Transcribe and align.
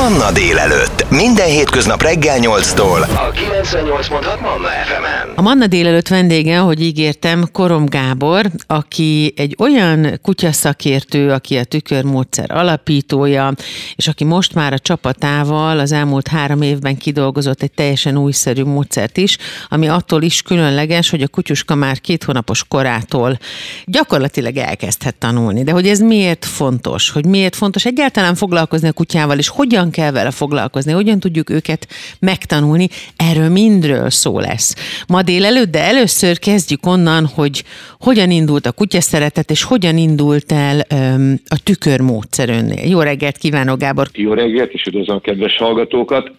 Manna 0.00 0.32
délelőtt. 0.32 1.10
Minden 1.10 1.46
hétköznap 1.46 2.02
reggel 2.02 2.38
8-tól. 2.40 3.00
A 3.02 3.30
98.6 3.30 4.40
Manna 4.40 4.68
FM-en. 4.68 5.32
A 5.34 5.42
Manna 5.42 5.66
délelőtt 5.66 6.08
vendége, 6.08 6.60
ahogy 6.60 6.82
ígértem, 6.82 7.48
Korom 7.52 7.86
Gábor, 7.86 8.50
aki 8.66 9.32
egy 9.36 9.56
olyan 9.58 10.18
kutyaszakértő, 10.22 11.30
aki 11.30 11.56
a 11.56 11.64
tükörmódszer 11.64 12.50
alapítója, 12.50 13.52
és 13.94 14.08
aki 14.08 14.24
most 14.24 14.54
már 14.54 14.72
a 14.72 14.78
csapatával 14.78 15.78
az 15.78 15.92
elmúlt 15.92 16.28
három 16.28 16.62
évben 16.62 16.96
kidolgozott 16.96 17.62
egy 17.62 17.72
teljesen 17.72 18.16
újszerű 18.16 18.64
módszert 18.64 19.16
is, 19.16 19.38
ami 19.68 19.88
attól 19.88 20.22
is 20.22 20.42
különleges, 20.42 21.10
hogy 21.10 21.22
a 21.22 21.28
kutyuska 21.28 21.74
már 21.74 22.00
két 22.00 22.24
hónapos 22.24 22.64
korától 22.68 23.38
gyakorlatilag 23.84 24.56
elkezdhet 24.56 25.14
tanulni. 25.14 25.62
De 25.62 25.72
hogy 25.72 25.88
ez 25.88 25.98
miért 25.98 26.44
fontos? 26.44 27.10
Hogy 27.10 27.26
miért 27.26 27.56
fontos 27.56 27.84
egyáltalán 27.84 28.34
foglalkozni 28.34 28.88
a 28.88 28.92
kutyával, 28.92 29.38
és 29.38 29.48
hogyan 29.48 29.89
kell 29.90 30.10
vele 30.10 30.30
foglalkozni, 30.30 30.92
hogyan 30.92 31.20
tudjuk 31.20 31.50
őket 31.50 31.86
megtanulni, 32.18 32.88
erről 33.16 33.48
mindről 33.48 34.10
szó 34.10 34.38
lesz. 34.38 34.74
Ma 35.08 35.22
délelőtt, 35.22 35.70
de 35.70 35.82
először 35.82 36.38
kezdjük 36.38 36.86
onnan, 36.86 37.26
hogy 37.26 37.64
hogyan 38.00 38.30
indult 38.30 38.66
a 38.66 38.72
kutyaszeretet, 38.72 39.50
és 39.50 39.62
hogyan 39.62 39.96
indult 39.96 40.52
el 40.52 40.80
öm, 40.90 41.40
a 41.48 41.62
tükörmódszer 41.62 42.48
önnél. 42.48 42.88
Jó 42.88 43.00
reggelt 43.00 43.36
kívánok, 43.36 43.78
Gábor! 43.78 44.08
Jó 44.12 44.32
reggelt, 44.32 44.72
és 44.72 44.84
üdvözlöm 44.84 45.20
kedves 45.20 45.56
hallgatókat! 45.56 46.30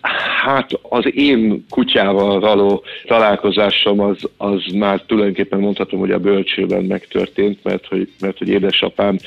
Hát 0.45 0.69
az 0.81 1.05
én 1.13 1.65
kutyával 1.69 2.39
való 2.39 2.83
találkozásom 3.05 3.99
az, 3.99 4.17
az 4.37 4.63
már 4.73 5.01
tulajdonképpen 5.07 5.59
mondhatom, 5.59 5.99
hogy 5.99 6.11
a 6.11 6.19
bölcsőben 6.19 6.83
megtörtént, 6.83 7.59
mert 7.63 7.85
hogy, 7.87 8.09
mert 8.19 8.37
hogy 8.37 8.47
édesapám 8.47 9.17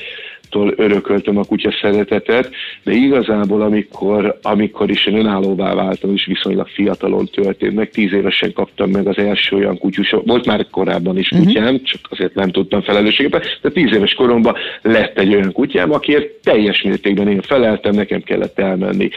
tól 0.49 0.73
örököltem 0.77 1.37
a 1.37 1.43
kutya 1.43 1.73
szeretetet, 1.81 2.49
de 2.83 2.91
igazából 2.91 3.61
amikor, 3.61 4.39
amikor 4.41 4.89
is 4.89 5.05
én 5.05 5.17
önállóvá 5.17 5.73
váltam, 5.73 6.13
és 6.13 6.25
viszonylag 6.25 6.67
fiatalon 6.67 7.25
történt 7.25 7.75
meg, 7.75 7.89
tíz 7.89 8.13
évesen 8.13 8.53
kaptam 8.53 8.89
meg 8.89 9.07
az 9.07 9.17
első 9.17 9.55
olyan 9.55 9.77
kutyus, 9.77 10.15
volt 10.25 10.45
már 10.45 10.67
korábban 10.71 11.17
is 11.17 11.27
kutyám, 11.27 11.63
uh-huh. 11.63 11.81
csak 11.81 12.01
azért 12.09 12.33
nem 12.33 12.51
tudtam 12.51 12.81
felelősséget, 12.81 13.59
de 13.61 13.69
tíz 13.69 13.93
éves 13.93 14.13
koromban 14.13 14.55
lett 14.81 15.17
egy 15.19 15.33
olyan 15.33 15.51
kutyám, 15.51 15.91
akiért 15.91 16.29
teljes 16.43 16.81
mértékben 16.81 17.27
én 17.27 17.41
feleltem, 17.41 17.93
nekem 17.93 18.21
kellett 18.21 18.59
elmenni, 18.59 19.09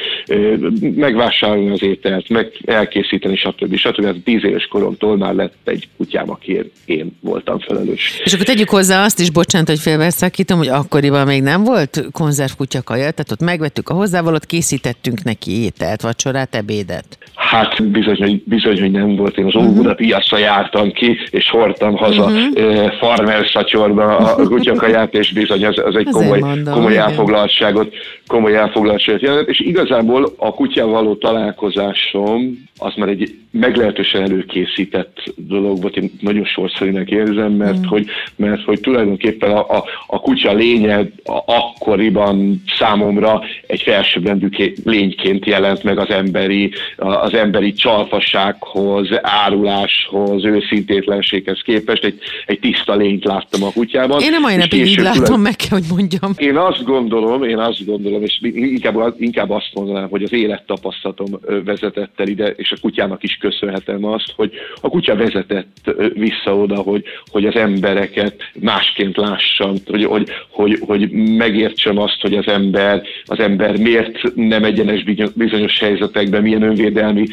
megvásárolni 0.94 1.70
az 1.70 1.82
ételt, 1.82 2.28
meg 2.28 2.52
elkészíteni, 2.64 3.36
stb. 3.36 3.76
stb. 3.76 4.04
Hát 4.04 4.22
tíz 4.24 4.44
éves 4.44 4.66
koromtól 4.66 5.16
már 5.16 5.34
lett 5.34 5.54
egy 5.64 5.88
kutyám, 5.96 6.30
akiért 6.30 6.68
én 6.84 7.16
voltam 7.20 7.58
felelős. 7.58 8.20
És 8.24 8.32
akkor 8.32 8.46
tegyük 8.46 8.68
hozzá 8.68 9.04
azt 9.04 9.20
is, 9.20 9.30
bocsánat, 9.30 9.68
hogy 9.68 9.78
félbeszakítom, 9.78 10.58
hogy 10.58 10.68
akkoriban 10.68 11.17
még 11.24 11.42
nem 11.42 11.64
volt 11.64 12.04
konzervkutya 12.12 12.82
kaja, 12.82 13.10
tehát 13.10 13.30
ott 13.30 13.40
megvettük 13.40 13.88
a 13.88 13.94
hozzávalót, 13.94 14.46
készítettünk 14.46 15.22
neki 15.22 15.62
ételt, 15.62 16.00
vacsorát, 16.00 16.54
ebédet. 16.54 17.18
Hát 17.48 17.90
bizony, 17.90 18.16
hogy, 18.18 18.42
bizony, 18.44 18.80
hogy 18.80 18.90
nem 18.90 19.16
volt. 19.16 19.38
Én 19.38 19.44
az 19.44 19.54
uh-huh. 19.54 19.70
Óbuda 19.70 19.94
piacra 19.94 20.38
jártam 20.38 20.92
ki, 20.92 21.18
és 21.30 21.50
hordtam 21.50 21.96
haza 21.96 22.24
uh-huh. 22.24 22.92
farmer 22.92 23.46
szatyorba 23.46 24.16
a 24.16 24.34
kutyakaját, 24.48 25.14
és 25.14 25.32
bizony 25.32 25.64
ez, 25.64 25.76
ez 25.76 25.94
egy 25.94 26.08
komoly, 26.10 26.38
mondom, 26.38 26.74
komoly 26.74 26.96
elfoglaltságot, 26.96 27.94
komoly 28.26 28.56
elfoglaltságot 28.56 29.20
jelent. 29.20 29.48
És 29.48 29.60
igazából 29.60 30.32
a 30.36 30.54
kutyával 30.54 30.92
való 30.92 31.14
találkozásom 31.14 32.66
az 32.78 32.94
már 32.96 33.08
egy 33.08 33.34
meglehetősen 33.50 34.22
előkészített 34.22 35.22
dolog 35.36 35.80
volt, 35.80 35.96
én 35.96 36.10
nagyon 36.20 36.44
sorszerűnek 36.44 37.10
érzem, 37.10 37.52
mert, 37.52 37.78
mm. 37.78 37.88
hogy, 37.88 38.06
mert 38.36 38.64
hogy 38.64 38.80
tulajdonképpen 38.80 39.50
a, 39.50 39.76
a, 39.76 39.84
a 40.06 40.20
kutya 40.20 40.52
lénye 40.52 40.98
a, 41.24 41.42
akkoriban 41.46 42.62
számomra 42.78 43.42
egy 43.66 43.82
felsőbbrendű 43.82 44.48
lényként 44.84 45.46
jelent 45.46 45.82
meg 45.82 45.98
az 45.98 46.10
emberi, 46.10 46.70
az 46.96 47.34
emberi 47.38 47.72
csalfassághoz, 47.72 49.08
áruláshoz, 49.22 50.44
őszintétlenséghez 50.44 51.60
képest, 51.64 52.04
egy, 52.04 52.18
egy 52.46 52.58
tiszta 52.58 52.94
lényt 52.94 53.24
láttam 53.24 53.62
a 53.62 53.72
kutyában. 53.72 54.20
Én 54.20 54.30
nem 54.30 54.44
olyan 54.44 54.58
napig 54.58 54.86
így 54.86 54.98
látom, 54.98 55.40
meg 55.40 55.56
kell, 55.56 55.78
hogy 55.78 55.86
mondjam. 55.90 56.32
Én 56.36 56.56
azt 56.56 56.84
gondolom, 56.84 57.42
én 57.42 57.58
azt 57.58 57.84
gondolom, 57.86 58.22
és 58.22 58.38
inkább, 58.52 59.14
inkább 59.18 59.50
azt 59.50 59.70
mondanám, 59.74 60.08
hogy 60.08 60.22
az 60.22 60.32
élettapasztalatom 60.32 61.40
vezetett 61.64 62.20
el 62.20 62.28
ide, 62.28 62.46
és 62.46 62.72
a 62.72 62.76
kutyának 62.80 63.22
is 63.22 63.36
köszönhetem 63.36 64.04
azt, 64.04 64.32
hogy 64.36 64.52
a 64.80 64.88
kutya 64.88 65.16
vezetett 65.16 65.94
vissza 66.12 66.56
oda, 66.56 66.76
hogy, 66.76 67.04
hogy 67.30 67.46
az 67.46 67.56
embereket 67.56 68.42
másként 68.60 69.16
lássam, 69.16 69.74
hogy, 69.86 70.04
hogy, 70.04 70.28
hogy, 70.50 70.78
hogy 70.86 71.10
megértsem 71.10 71.98
azt, 71.98 72.20
hogy 72.20 72.34
az 72.34 72.48
ember, 72.48 73.02
az 73.24 73.38
ember 73.38 73.76
miért 73.76 74.34
nem 74.34 74.64
egyenes 74.64 75.04
bizonyos 75.34 75.78
helyzetekben, 75.78 76.42
milyen 76.42 76.62
önvédelmi 76.62 77.26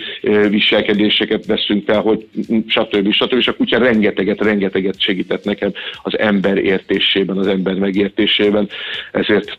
viselkedéseket 0.49 1.45
veszünk 1.45 1.85
fel, 1.85 2.01
hogy 2.01 2.27
stb. 2.67 3.11
stb. 3.11 3.37
És 3.37 3.47
a 3.47 3.55
kutya 3.55 3.77
rengeteget, 3.77 4.41
rengeteget 4.41 4.99
segített 4.99 5.43
nekem 5.43 5.71
az 6.03 6.19
ember 6.19 6.57
értésében, 6.57 7.37
az 7.37 7.47
ember 7.47 7.75
megértésében, 7.75 8.69
ezért, 9.11 9.57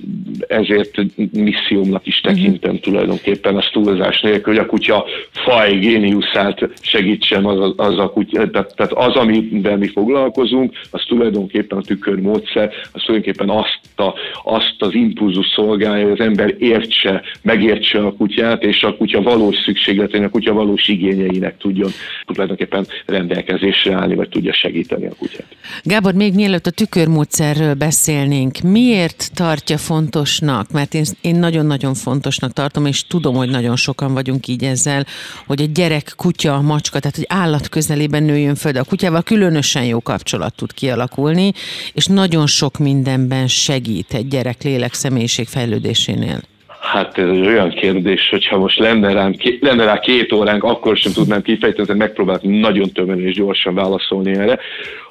ezért 0.49 0.95
missziómnak 1.33 2.07
is 2.07 2.21
tekintem 2.21 2.71
uh-huh. 2.71 2.81
tulajdonképpen 2.81 3.57
az 3.57 3.69
túlzás 3.73 4.21
nélkül, 4.21 4.55
hogy 4.55 4.63
a 4.63 4.67
kutya 4.67 5.05
faj 5.31 5.79
géniuszát 5.79 6.69
segítsem 6.81 7.47
az, 7.47 7.73
az 7.77 7.99
a 7.99 8.11
kutya, 8.11 8.51
tehát, 8.51 8.75
tehát 8.77 8.93
az, 8.93 9.15
amiben 9.15 9.79
mi 9.79 9.89
foglalkozunk, 9.89 10.73
az 10.91 11.03
tulajdonképpen 11.09 11.79
a 11.79 11.83
tükörmódszer, 11.83 12.73
az 12.93 13.03
tulajdonképpen 13.03 13.49
azt, 13.49 13.81
a, 13.97 14.15
azt 14.45 14.77
az 14.79 14.95
impulzus 14.95 15.47
szolgálja, 15.55 16.05
hogy 16.05 16.21
az 16.21 16.27
ember 16.27 16.55
értse, 16.59 17.23
megértse 17.43 17.99
a 17.99 18.13
kutyát, 18.13 18.65
és 18.65 18.83
a 18.83 18.97
kutya 18.97 19.23
valós 19.23 19.57
szükségletének, 19.57 20.26
a 20.27 20.31
kutya 20.31 20.53
valós 20.53 20.89
igényeinek 20.89 21.57
tudjon 21.59 21.91
tulajdonképpen 22.25 22.87
rendelkezésre 23.07 23.95
állni, 23.95 24.15
vagy 24.15 24.29
tudja 24.29 24.53
segíteni 24.53 25.07
a 25.07 25.15
kutyát. 25.19 25.47
Gábor, 25.83 26.15
még 26.15 26.35
mielőtt 26.35 26.67
a 26.67 26.71
tükörmódszerről 26.71 27.75
beszélnénk, 27.75 28.59
miért 28.59 29.31
tartja 29.35 29.79
fontosnak, 29.79 30.71
mert 30.71 30.95
én, 30.95 31.05
én 31.21 31.37
nagyon-nagyon 31.37 31.95
fontosnak 31.95 32.53
tartom, 32.53 32.87
és 32.87 33.07
tudom, 33.07 33.35
hogy 33.35 33.51
nagyon 33.51 33.77
sokan 33.77 34.13
vagyunk 34.13 34.47
így 34.47 34.65
ezzel, 34.65 35.07
hogy 35.47 35.61
egy 35.61 35.73
gyerek, 35.73 36.13
kutya, 36.17 36.61
macska, 36.61 36.99
tehát 36.99 37.17
hogy 37.17 37.27
állat 37.29 37.69
közelében 37.69 38.23
nőjön 38.23 38.55
föl, 38.55 38.73
de 38.73 38.81
a 38.81 38.85
kutyával 38.85 39.23
különösen 39.23 39.85
jó 39.85 40.01
kapcsolat 40.01 40.55
tud 40.57 40.73
kialakulni, 40.75 41.53
és 41.93 42.07
nagyon 42.07 42.47
sok 42.47 42.79
mindenben 42.79 43.49
segít 43.49 44.15
egy 44.15 44.29
gyerek 44.29 44.63
lélek 44.63 44.95
személyiség 44.95 45.47
fejlődésénél. 45.47 46.41
Hát 46.81 47.19
ez 47.19 47.29
egy 47.29 47.47
olyan 47.47 47.71
kérdés, 47.71 48.29
hogyha 48.29 48.59
most 48.59 48.79
lenne, 48.79 49.13
rám, 49.13 49.35
lenne 49.61 49.85
rá 49.85 49.99
két 49.99 50.33
óránk, 50.33 50.65
akkor 50.65 50.97
sem 50.97 51.13
tudnám 51.13 51.43
kifejteni, 51.43 51.87
tehát 51.87 52.03
megpróbáltam 52.03 52.51
nagyon 52.51 52.91
tömören 52.93 53.27
és 53.27 53.35
gyorsan 53.35 53.75
válaszolni 53.75 54.33
erre. 54.37 54.59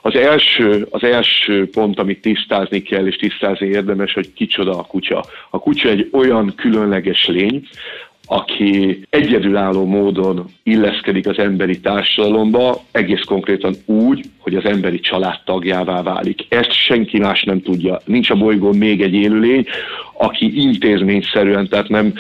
Az 0.01 0.15
első, 0.15 0.87
az 0.89 1.03
első 1.03 1.69
pont, 1.69 1.99
amit 1.99 2.21
tisztázni 2.21 2.81
kell, 2.81 3.07
és 3.07 3.15
tisztázni 3.15 3.67
érdemes, 3.67 4.13
hogy 4.13 4.33
kicsoda 4.33 4.77
a 4.77 4.83
kutya. 4.83 5.25
A 5.49 5.59
kutya 5.59 5.89
egy 5.89 6.09
olyan 6.11 6.53
különleges 6.55 7.27
lény, 7.27 7.67
aki 8.25 8.99
egyedülálló 9.09 9.85
módon 9.85 10.45
illeszkedik 10.63 11.27
az 11.27 11.37
emberi 11.37 11.79
társadalomba, 11.79 12.83
egész 12.91 13.23
konkrétan 13.25 13.75
úgy, 13.85 14.25
hogy 14.37 14.55
az 14.55 14.65
emberi 14.65 14.99
család 14.99 15.41
tagjává 15.45 16.01
válik. 16.01 16.45
Ezt 16.49 16.71
senki 16.71 17.19
más 17.19 17.43
nem 17.43 17.61
tudja. 17.61 18.01
Nincs 18.05 18.29
a 18.29 18.35
bolygón 18.35 18.77
még 18.77 19.01
egy 19.01 19.13
élőlény, 19.13 19.65
aki 20.17 20.61
intézményszerűen, 20.61 21.67
tehát 21.67 21.89
nem 21.89 22.13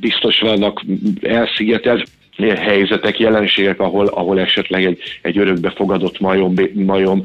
biztos 0.00 0.40
vannak 0.40 0.84
elszigetelt, 1.22 2.08
helyzetek, 2.46 3.18
jelenségek, 3.18 3.80
ahol, 3.80 4.06
ahol 4.06 4.40
esetleg 4.40 4.84
egy, 4.84 4.98
egy 5.22 5.38
örökbefogadott 5.38 6.20
majom, 6.20 6.54
majom, 6.72 7.22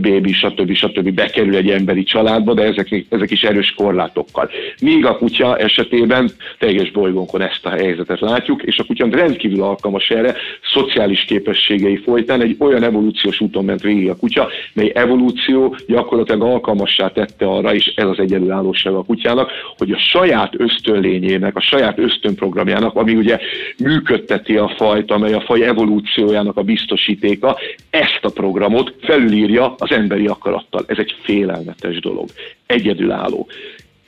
bébi, 0.00 0.32
stb. 0.32 0.72
stb. 0.72 1.10
bekerül 1.10 1.56
egy 1.56 1.70
emberi 1.70 2.02
családba, 2.02 2.54
de 2.54 2.62
ezek, 2.62 3.04
ezek 3.08 3.30
is 3.30 3.42
erős 3.42 3.74
korlátokkal. 3.76 4.50
Míg 4.80 5.06
a 5.06 5.16
kutya 5.16 5.58
esetében 5.58 6.30
teljes 6.58 6.90
bolygónkon 6.90 7.40
ezt 7.40 7.66
a 7.66 7.70
helyzetet 7.70 8.20
látjuk, 8.20 8.62
és 8.62 8.78
a 8.78 8.84
kutya 8.84 9.08
rendkívül 9.10 9.62
alkalmas 9.62 10.10
erre, 10.10 10.34
szociális 10.72 11.24
képességei 11.24 11.96
folytán 11.96 12.40
egy 12.40 12.56
olyan 12.58 12.82
evolúciós 12.82 13.40
úton 13.40 13.64
ment 13.64 13.82
végig 13.82 14.08
a 14.08 14.16
kutya, 14.16 14.48
mely 14.72 14.90
evolúció 14.94 15.76
gyakorlatilag 15.86 16.42
alkalmassá 16.42 17.08
tette 17.08 17.46
arra, 17.46 17.74
és 17.74 17.92
ez 17.96 18.06
az 18.06 18.18
egyedülállóság 18.18 18.94
a 18.94 19.02
kutyának, 19.02 19.50
hogy 19.76 19.90
a 19.90 19.98
saját 19.98 20.54
ösztönlényének, 20.56 21.56
a 21.56 21.60
saját 21.60 21.98
ösztönprogramjának, 21.98 22.94
ami 22.94 23.14
ugye 23.14 23.38
működteti 23.78 24.49
a 24.56 24.74
fajt, 24.76 25.10
amely 25.10 25.32
a 25.32 25.40
faj 25.40 25.62
evolúciójának 25.62 26.56
a 26.56 26.62
biztosítéka, 26.62 27.58
ezt 27.90 28.20
a 28.22 28.30
programot 28.30 28.94
felülírja 29.00 29.74
az 29.78 29.90
emberi 29.90 30.26
akarattal. 30.26 30.84
Ez 30.86 30.98
egy 30.98 31.14
félelmetes 31.22 32.00
dolog. 32.00 32.28
Egyedülálló 32.66 33.48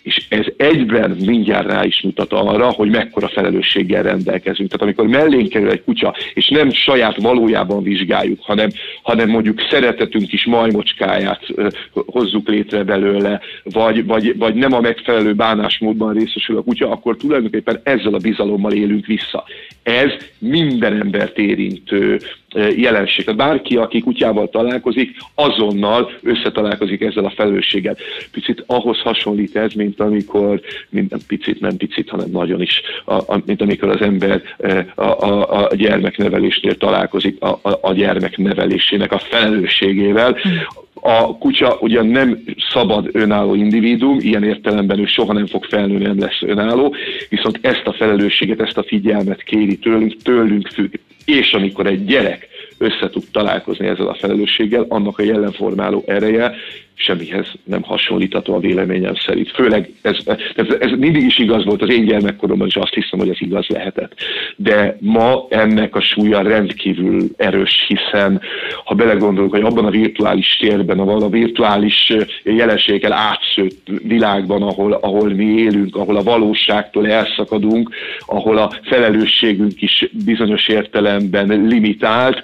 és 0.03 0.27
ez 0.29 0.47
egyben 0.57 1.11
mindjárt 1.11 1.67
rá 1.67 1.85
is 1.85 2.03
mutat 2.03 2.33
arra, 2.33 2.71
hogy 2.71 2.91
mekkora 2.91 3.29
felelősséggel 3.29 4.03
rendelkezünk. 4.03 4.71
Tehát 4.71 4.83
amikor 4.83 5.07
mellénk 5.07 5.49
kerül 5.49 5.71
egy 5.71 5.85
kutya, 5.85 6.15
és 6.35 6.49
nem 6.49 6.71
saját 6.71 7.23
valójában 7.23 7.83
vizsgáljuk, 7.83 8.41
hanem, 8.43 8.69
hanem 9.03 9.29
mondjuk 9.29 9.61
szeretetünk 9.71 10.29
kis 10.29 10.45
majmocskáját 10.45 11.47
hozzuk 11.93 12.49
létre 12.49 12.83
belőle, 12.83 13.41
vagy, 13.65 14.07
vagy, 14.07 14.37
vagy 14.39 14.55
nem 14.55 14.73
a 14.73 14.81
megfelelő 14.81 15.35
bánásmódban 15.35 16.13
részesül 16.13 16.57
a 16.57 16.63
kutya, 16.63 16.91
akkor 16.91 17.17
tulajdonképpen 17.17 17.81
ezzel 17.83 18.15
a 18.15 18.19
bizalommal 18.19 18.73
élünk 18.73 19.07
vissza. 19.07 19.45
Ez 19.83 20.11
minden 20.39 21.01
embert 21.01 21.39
érintő 21.39 22.21
jelenség. 22.77 23.25
Tehát 23.25 23.41
bárki, 23.41 23.77
aki 23.77 24.01
kutyával 24.01 24.49
találkozik, 24.49 25.17
azonnal 25.35 26.11
összetalálkozik 26.23 27.01
ezzel 27.01 27.25
a 27.25 27.33
felelősséggel. 27.37 27.97
Picit 28.33 28.65
ahhoz 28.67 28.99
hasonlít 28.99 29.57
ez, 29.57 29.73
mint 29.73 30.01
amikor, 30.01 30.61
mint 30.91 31.11
nem 31.11 31.21
picit, 31.27 31.61
nem 31.61 31.77
picit, 31.77 32.09
hanem 32.09 32.31
nagyon 32.31 32.61
is, 32.63 32.81
a, 33.05 33.15
a, 33.15 33.43
mint 33.47 33.63
amikor 33.63 33.89
az 33.89 34.01
ember 34.01 34.43
a, 34.95 35.03
a, 35.03 35.69
a 35.71 35.75
gyermeknevelésnél 35.75 36.77
találkozik 36.77 37.43
a, 37.43 37.59
a, 37.63 37.79
a 37.81 37.93
gyermeknevelésének 37.93 39.13
a 39.13 39.19
felelősségével. 39.19 40.37
A 40.95 41.39
kutya 41.39 41.77
ugyan 41.81 42.07
nem 42.07 42.39
szabad 42.73 43.09
önálló 43.13 43.55
individuum, 43.55 44.19
ilyen 44.21 44.45
értelemben 44.45 44.99
ő 44.99 45.05
soha 45.07 45.33
nem 45.33 45.47
fog 45.47 45.65
felnőni, 45.65 46.05
nem 46.05 46.19
lesz 46.19 46.43
önálló, 46.43 46.95
viszont 47.29 47.59
ezt 47.63 47.87
a 47.87 47.93
felelősséget, 47.93 48.61
ezt 48.61 48.79
a 48.79 48.83
figyelmet 48.83 49.43
kéri 49.43 49.77
tőlünk, 49.77 50.17
tőlünk 50.23 50.69
függ. 50.69 50.95
És 51.25 51.53
amikor 51.53 51.87
egy 51.87 52.05
gyerek 52.05 52.49
össze 52.79 53.11
találkozni 53.33 53.87
ezzel 53.87 54.07
a 54.09 54.15
felelősséggel, 54.15 54.87
annak 54.89 55.19
a 55.19 55.23
jelenformáló 55.23 56.05
ereje 56.07 56.55
semmihez 56.95 57.47
nem 57.65 57.83
hasonlítható 57.83 58.55
a 58.55 58.59
véleményem 58.59 59.15
szerint. 59.15 59.51
Főleg 59.51 59.91
ez, 60.03 60.17
ez, 60.55 60.67
ez 60.81 60.91
mindig 60.99 61.23
is 61.23 61.39
igaz 61.39 61.65
volt 61.65 61.83
az 61.83 61.91
én 61.91 62.05
gyermekkoromban, 62.05 62.67
és 62.67 62.77
azt 62.77 62.95
hiszem, 62.95 63.19
hogy 63.19 63.29
ez 63.29 63.41
igaz 63.41 63.67
lehetett. 63.67 64.13
De 64.57 64.97
ma 65.01 65.47
ennek 65.49 65.97
a 65.97 66.01
súlya 66.01 66.43
rendkívül 66.43 67.29
erős, 67.37 67.85
hiszen 67.89 68.41
ha 68.85 68.95
belegondolunk, 68.95 69.53
hogy 69.53 69.63
abban 69.63 69.85
a 69.85 69.91
virtuális 69.91 70.57
térben, 70.57 70.99
ahol 70.99 71.23
a 71.23 71.29
virtuális 71.29 72.13
jelenséggel 72.43 73.13
átszőtt 73.13 73.89
világban, 74.03 74.63
ahol, 74.63 74.93
ahol 74.93 75.29
mi 75.29 75.45
élünk, 75.45 75.97
ahol 75.97 76.17
a 76.17 76.23
valóságtól 76.23 77.09
elszakadunk, 77.09 77.91
ahol 78.27 78.57
a 78.59 78.71
felelősségünk 78.83 79.83
is 79.83 80.11
bizonyos 80.25 80.69
értelemben 80.69 81.67
limitált, 81.67 82.43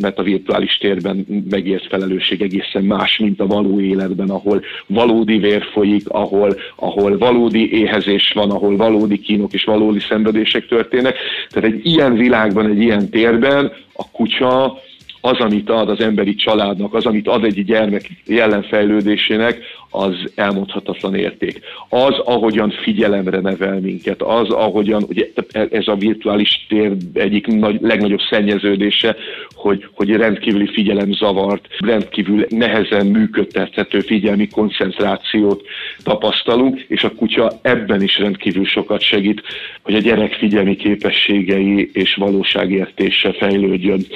mert 0.00 0.18
a 0.18 0.22
virtuális 0.22 0.76
térben 0.76 1.44
megért 1.50 1.86
felelősség 1.86 2.42
egészen 2.42 2.84
más, 2.84 3.18
mint 3.18 3.40
a 3.40 3.46
való 3.62 3.80
életben, 3.80 4.30
ahol 4.30 4.62
valódi 4.86 5.38
vér 5.38 5.62
folyik, 5.72 6.08
ahol, 6.08 6.54
ahol 6.76 7.18
valódi 7.18 7.72
éhezés 7.72 8.32
van, 8.34 8.50
ahol 8.50 8.76
valódi 8.76 9.18
kínok 9.18 9.52
és 9.52 9.64
valódi 9.64 10.00
szenvedések 10.00 10.66
történnek. 10.66 11.16
Tehát 11.50 11.72
egy 11.72 11.86
ilyen 11.86 12.14
világban, 12.14 12.70
egy 12.70 12.80
ilyen 12.80 13.10
térben 13.10 13.72
a 13.92 14.10
kutya 14.10 14.78
az, 15.20 15.38
amit 15.38 15.70
ad 15.70 15.88
az 15.88 16.00
emberi 16.00 16.34
családnak, 16.34 16.94
az, 16.94 17.06
amit 17.06 17.28
ad 17.28 17.44
egy 17.44 17.64
gyermek 17.64 18.10
jelenfejlődésének, 18.26 19.58
az 19.92 20.14
elmondhatatlan 20.34 21.14
érték. 21.14 21.60
Az, 21.88 22.18
ahogyan 22.24 22.70
figyelemre 22.70 23.40
nevel 23.40 23.80
minket, 23.80 24.22
az, 24.22 24.50
ahogyan, 24.50 25.04
ugye 25.08 25.26
ez 25.52 25.86
a 25.88 25.94
virtuális 25.94 26.66
tér 26.68 26.92
egyik 27.12 27.46
nagy, 27.46 27.80
legnagyobb 27.80 28.20
szennyeződése, 28.30 29.16
hogy, 29.54 29.86
hogy 29.94 30.10
rendkívüli 30.10 30.68
zavart, 31.10 31.66
rendkívül 31.78 32.46
nehezen 32.48 33.06
működtethető 33.06 34.00
figyelmi 34.00 34.48
koncentrációt 34.48 35.62
tapasztalunk, 36.02 36.80
és 36.80 37.04
a 37.04 37.14
kutya 37.14 37.52
ebben 37.62 38.02
is 38.02 38.18
rendkívül 38.18 38.64
sokat 38.64 39.00
segít, 39.00 39.42
hogy 39.82 39.94
a 39.94 39.98
gyerek 39.98 40.32
figyelmi 40.32 40.76
képességei 40.76 41.90
és 41.92 42.14
valóságértése 42.14 43.32
fejlődjön. 43.32 44.06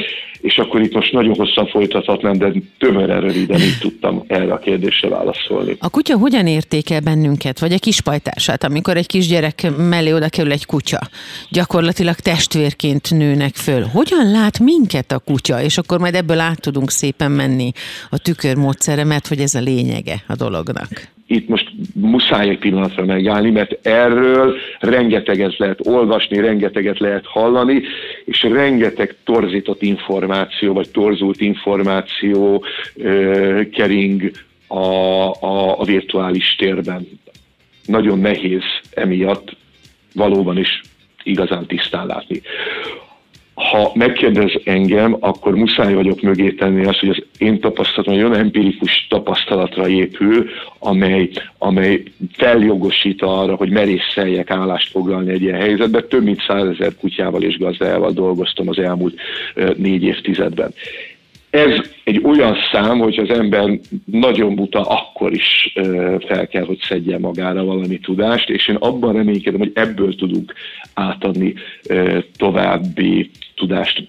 És 0.41 0.59
akkor 0.59 0.81
itt 0.81 0.95
most 0.95 1.13
nagyon 1.13 1.35
hosszan 1.35 1.67
folytathatnám, 1.67 2.39
de 2.39 2.53
tömören 2.79 3.21
röviden 3.21 3.61
így 3.61 3.79
tudtam 3.81 4.25
erre 4.27 4.53
a 4.53 4.59
kérdésre 4.59 5.09
válaszolni. 5.09 5.66
A 5.79 5.91
kutya 5.91 6.19
hogyan 6.19 6.47
értékel 6.47 7.01
bennünket, 7.01 7.59
vagy 7.59 7.73
a 7.73 7.79
kispajtását, 7.79 8.65
amikor 8.65 8.97
egy 8.97 9.07
kisgyerek 9.07 9.67
mellé 9.77 10.13
oda 10.13 10.29
kerül 10.29 10.53
egy 10.53 10.67
kutya? 10.67 10.99
Gyakorlatilag 11.51 12.15
testvérként 12.15 13.11
nőnek 13.11 13.55
föl. 13.55 13.83
Hogyan 13.83 14.31
lát 14.31 14.59
minket 14.59 15.13
a 15.13 15.19
kutya? 15.19 15.63
És 15.63 15.79
akkor 15.79 15.99
majd 15.99 16.15
ebből 16.15 16.39
át 16.39 16.61
tudunk 16.61 16.91
szépen 16.91 17.31
menni 17.31 17.73
a 18.11 18.19
tükörmódszere, 18.19 19.05
mert 19.05 19.27
hogy 19.27 19.41
ez 19.41 19.55
a 19.55 19.61
lényege 19.61 20.23
a 20.27 20.35
dolognak 20.35 21.15
itt 21.27 21.49
most 21.49 21.73
muszáj 21.95 22.49
egy 22.49 22.59
pillanatra 22.59 23.05
megállni, 23.05 23.51
mert 23.51 23.87
erről 23.87 24.55
rengeteget 24.81 25.57
lehet 25.57 25.87
olvasni, 25.87 26.41
rengeteget 26.41 26.99
lehet 26.99 27.27
hallani, 27.27 27.83
és 28.25 28.43
rengeteg 28.43 29.15
torzított 29.25 29.83
információ, 29.83 30.73
vagy 30.73 30.91
torzult 30.91 31.41
információ 31.41 32.65
ö, 32.97 33.61
kering 33.73 34.31
a, 34.67 34.85
a, 35.41 35.81
a 35.81 35.85
virtuális 35.85 36.55
térben. 36.59 37.09
Nagyon 37.85 38.19
nehéz 38.19 38.63
emiatt 38.91 39.57
valóban 40.15 40.59
is 40.59 40.81
igazán 41.23 41.67
tisztán 41.67 42.07
látni 42.07 42.43
ha 43.57 43.91
megkérdez 43.95 44.53
engem, 44.65 45.17
akkor 45.21 45.55
muszáj 45.55 45.95
vagyok 45.95 46.21
mögé 46.21 46.51
tenni 46.51 46.85
azt, 46.85 46.99
hogy 46.99 47.09
az 47.09 47.23
én 47.39 47.61
tapasztalatom 47.61 48.15
egy 48.15 48.21
olyan 48.21 48.39
empirikus 48.39 49.07
tapasztalatra 49.09 49.89
épül, 49.89 50.49
amely, 50.79 51.31
amely 51.59 52.03
feljogosít 52.33 53.23
arra, 53.23 53.55
hogy 53.55 53.71
merészeljek 53.71 54.51
állást 54.51 54.91
foglalni 54.91 55.33
egy 55.33 55.43
ilyen 55.43 55.61
helyzetben. 55.61 56.09
Több 56.09 56.25
mint 56.25 56.45
százezer 56.47 56.97
kutyával 57.01 57.43
és 57.43 57.59
gazdájával 57.59 58.13
dolgoztam 58.13 58.69
az 58.69 58.79
elmúlt 58.79 59.21
négy 59.77 60.03
évtizedben. 60.03 60.75
Ez 61.51 61.81
egy 62.05 62.21
olyan 62.25 62.57
szám, 62.73 62.99
hogy 62.99 63.19
az 63.19 63.39
ember 63.39 63.79
nagyon 64.05 64.55
buta, 64.55 64.81
akkor 64.81 65.33
is 65.33 65.73
fel 66.27 66.47
kell, 66.47 66.65
hogy 66.65 66.79
szedje 66.79 67.19
magára 67.19 67.65
valami 67.65 67.99
tudást, 67.99 68.51
és 68.51 68.69
én 68.69 68.77
abban 68.77 69.13
reménykedem, 69.13 69.59
hogy 69.61 69.73
ebből 69.75 70.15
tudunk 70.15 70.55
átadni 70.95 71.55
további 72.37 73.31
tudást 73.57 74.05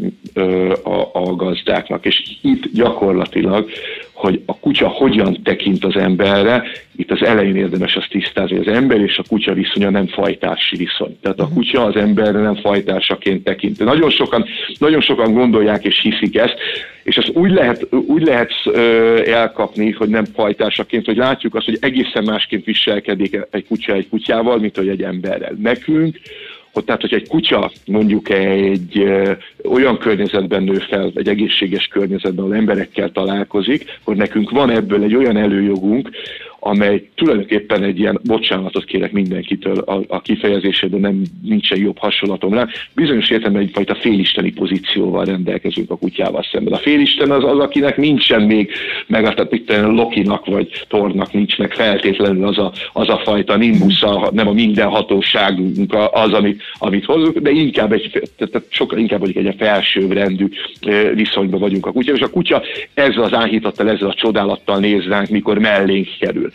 a, 0.84 1.10
a 1.14 1.36
gazdáknak. 1.36 2.06
És 2.06 2.24
itt 2.42 2.64
gyakorlatilag, 2.74 3.70
hogy 4.14 4.42
a 4.46 4.60
kutya 4.60 4.88
hogyan 4.88 5.44
tekint 5.44 5.84
az 5.84 5.96
emberre, 5.96 6.64
itt 6.96 7.12
az 7.12 7.24
elején 7.24 7.56
érdemes 7.56 7.96
azt 7.96 8.10
tisztázni, 8.10 8.58
hogy 8.58 8.68
az 8.68 8.76
ember 8.76 9.00
és 9.02 9.18
a 9.18 9.24
kutya 9.28 9.54
viszonya 9.54 9.90
nem 9.90 10.08
fajtársi 10.08 10.76
viszony. 10.76 11.18
Tehát 11.22 11.40
a 11.40 11.46
mhm. 11.46 11.54
kutya 11.54 11.84
az 11.84 11.96
emberre 11.96 12.40
nem 12.40 12.56
fajtársaként 12.56 13.44
tekint. 13.44 13.80
Nagyon 13.80 14.10
sokan, 14.10 14.46
nagyon 14.80 15.02
sokan 15.02 15.34
gondolják 15.34 15.86
és 15.86 16.00
hiszik 16.02 16.38
ezt, 16.38 16.56
és 17.04 17.16
ezt 17.18 17.32
úgy 17.34 17.52
lehet, 17.52 17.88
úgy 18.08 18.24
lehet 18.24 18.52
elkapni, 19.26 19.92
hogy 19.92 20.10
nem 20.10 20.26
fajtársaként, 20.26 21.06
hogy 21.06 21.18
látjuk 21.18 21.56
azt, 21.56 21.66
hogy 21.66 21.78
egészen 21.82 22.24
másként 22.24 22.66
viselkedik 22.66 23.48
egy 23.52 23.66
kutya 23.68 23.94
egy 23.94 24.10
kutyával, 24.10 24.60
mint 24.60 24.78
hogy 24.78 24.88
egy 24.88 25.04
emberrel. 25.04 25.56
Nekünk 25.62 26.20
hogy 26.78 26.86
tehát, 26.86 27.02
hogy 27.02 27.14
egy 27.14 27.28
kutya 27.28 27.72
mondjuk 27.86 28.30
egy 28.30 29.00
ö, 29.00 29.32
olyan 29.64 29.98
környezetben 29.98 30.64
nő 30.64 30.78
fel, 30.78 31.12
egy 31.16 31.28
egészséges 31.28 31.88
környezetben, 31.88 32.44
ahol 32.44 32.56
emberekkel 32.56 33.12
találkozik, 33.12 34.00
hogy 34.04 34.16
nekünk 34.16 34.50
van 34.50 34.70
ebből 34.70 35.04
egy 35.04 35.16
olyan 35.16 35.38
előjogunk, 35.38 36.10
amely 36.68 37.10
tulajdonképpen 37.16 37.84
egy 37.84 38.00
ilyen, 38.00 38.20
bocsánatot 38.24 38.86
kérek 38.86 39.12
mindenkitől 39.12 39.78
a, 39.78 40.02
a 40.08 40.22
kifejezésében, 40.22 41.00
nem 41.00 41.22
nincsen 41.44 41.80
jobb 41.80 41.98
hasonlatom 41.98 42.54
rá, 42.54 42.68
bizonyos 42.96 43.30
értelemben 43.30 43.62
egyfajta 43.62 43.96
félisteni 43.96 44.52
pozícióval 44.52 45.26
rendelkezünk 45.26 45.92
a 45.92 45.98
kutyával 45.98 46.46
szemben. 46.52 46.74
A 46.74 46.78
félisten 46.78 47.32
az 47.32 47.44
az, 47.44 47.60
akinek 47.60 47.98
nincsen 47.98 48.42
még, 48.42 48.72
meg 49.08 49.26
a, 49.26 49.48
itt 49.50 49.72
Lokinak 49.82 50.46
vagy 50.46 50.86
Tornak 50.88 51.34
nincs 51.34 51.58
meg 51.58 51.74
feltétlenül 51.74 52.48
az 52.48 52.58
a, 52.58 52.72
az 52.94 53.10
a 53.10 53.22
fajta 53.24 53.58
nimbusza, 53.58 54.30
nem 54.34 54.48
a 54.48 54.54
mindenhatóságunk 54.54 55.94
az, 56.12 56.34
amit, 56.34 56.62
amit 56.74 57.06
hozunk, 57.06 57.38
de 57.38 57.50
inkább 57.50 57.92
egy, 57.92 58.30
tehát 58.38 58.64
sokkal 58.70 59.00
inkább 59.00 59.20
vagyunk 59.20 59.48
egy 59.48 59.56
felsőbbrendű 59.58 60.48
viszonyban 61.14 61.60
vagyunk 61.60 61.86
a 61.86 61.92
kutya, 61.92 62.14
és 62.14 62.22
a 62.22 62.30
kutya 62.30 62.64
ezzel 62.94 63.24
az 63.24 63.34
áhítattal, 63.34 63.90
ezzel 63.90 64.10
a 64.10 64.14
csodálattal 64.14 64.80
néz 64.80 65.06
ránk, 65.08 65.30
mikor 65.30 65.58
mellénk 65.58 66.08
kerül. 66.20 66.52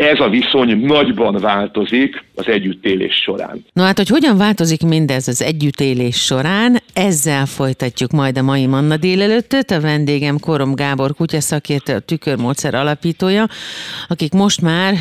Ez 0.00 0.20
a 0.20 0.28
viszony 0.28 0.76
nagyban 0.76 1.34
változik 1.40 2.24
az 2.34 2.46
együttélés 2.48 3.14
során. 3.14 3.64
No 3.72 3.82
hát, 3.82 3.96
hogy 3.96 4.08
hogyan 4.08 4.36
változik 4.36 4.82
mindez 4.82 5.28
az 5.28 5.42
együttélés 5.42 6.16
során, 6.16 6.82
ezzel 6.92 7.46
folytatjuk 7.46 8.10
majd 8.10 8.38
a 8.38 8.42
mai 8.42 8.66
Manna 8.66 8.96
délelőttöt. 8.96 9.70
A 9.70 9.80
vendégem 9.80 10.38
Korom 10.38 10.74
Gábor 10.74 11.14
kutyaszakértő, 11.14 11.94
a 11.94 11.98
tükörmódszer 11.98 12.74
alapítója, 12.74 13.46
akik 14.08 14.32
most 14.32 14.60
már 14.60 14.94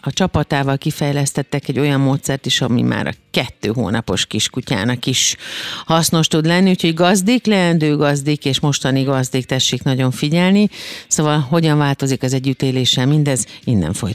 a 0.00 0.10
csapatával 0.12 0.78
kifejlesztettek 0.78 1.68
egy 1.68 1.78
olyan 1.78 2.00
módszert 2.00 2.46
is, 2.46 2.60
ami 2.60 2.82
már 2.82 3.06
a 3.06 3.12
kettő 3.30 3.70
hónapos 3.74 4.26
kiskutyának 4.26 5.06
is 5.06 5.36
hasznos 5.86 6.26
tud 6.26 6.46
lenni, 6.46 6.70
úgyhogy 6.70 6.94
gazdik, 6.94 7.46
leendő 7.46 7.96
gazdik 7.96 8.44
és 8.44 8.60
mostani 8.60 9.02
gazdik 9.02 9.44
tessék 9.44 9.82
nagyon 9.82 10.10
figyelni. 10.10 10.68
Szóval 11.08 11.38
hogyan 11.38 11.78
változik 11.78 12.22
az 12.22 12.34
együttéléssel 12.34 13.06
mindez, 13.06 13.46
innen 13.64 13.92
folytatjuk. 13.92 14.13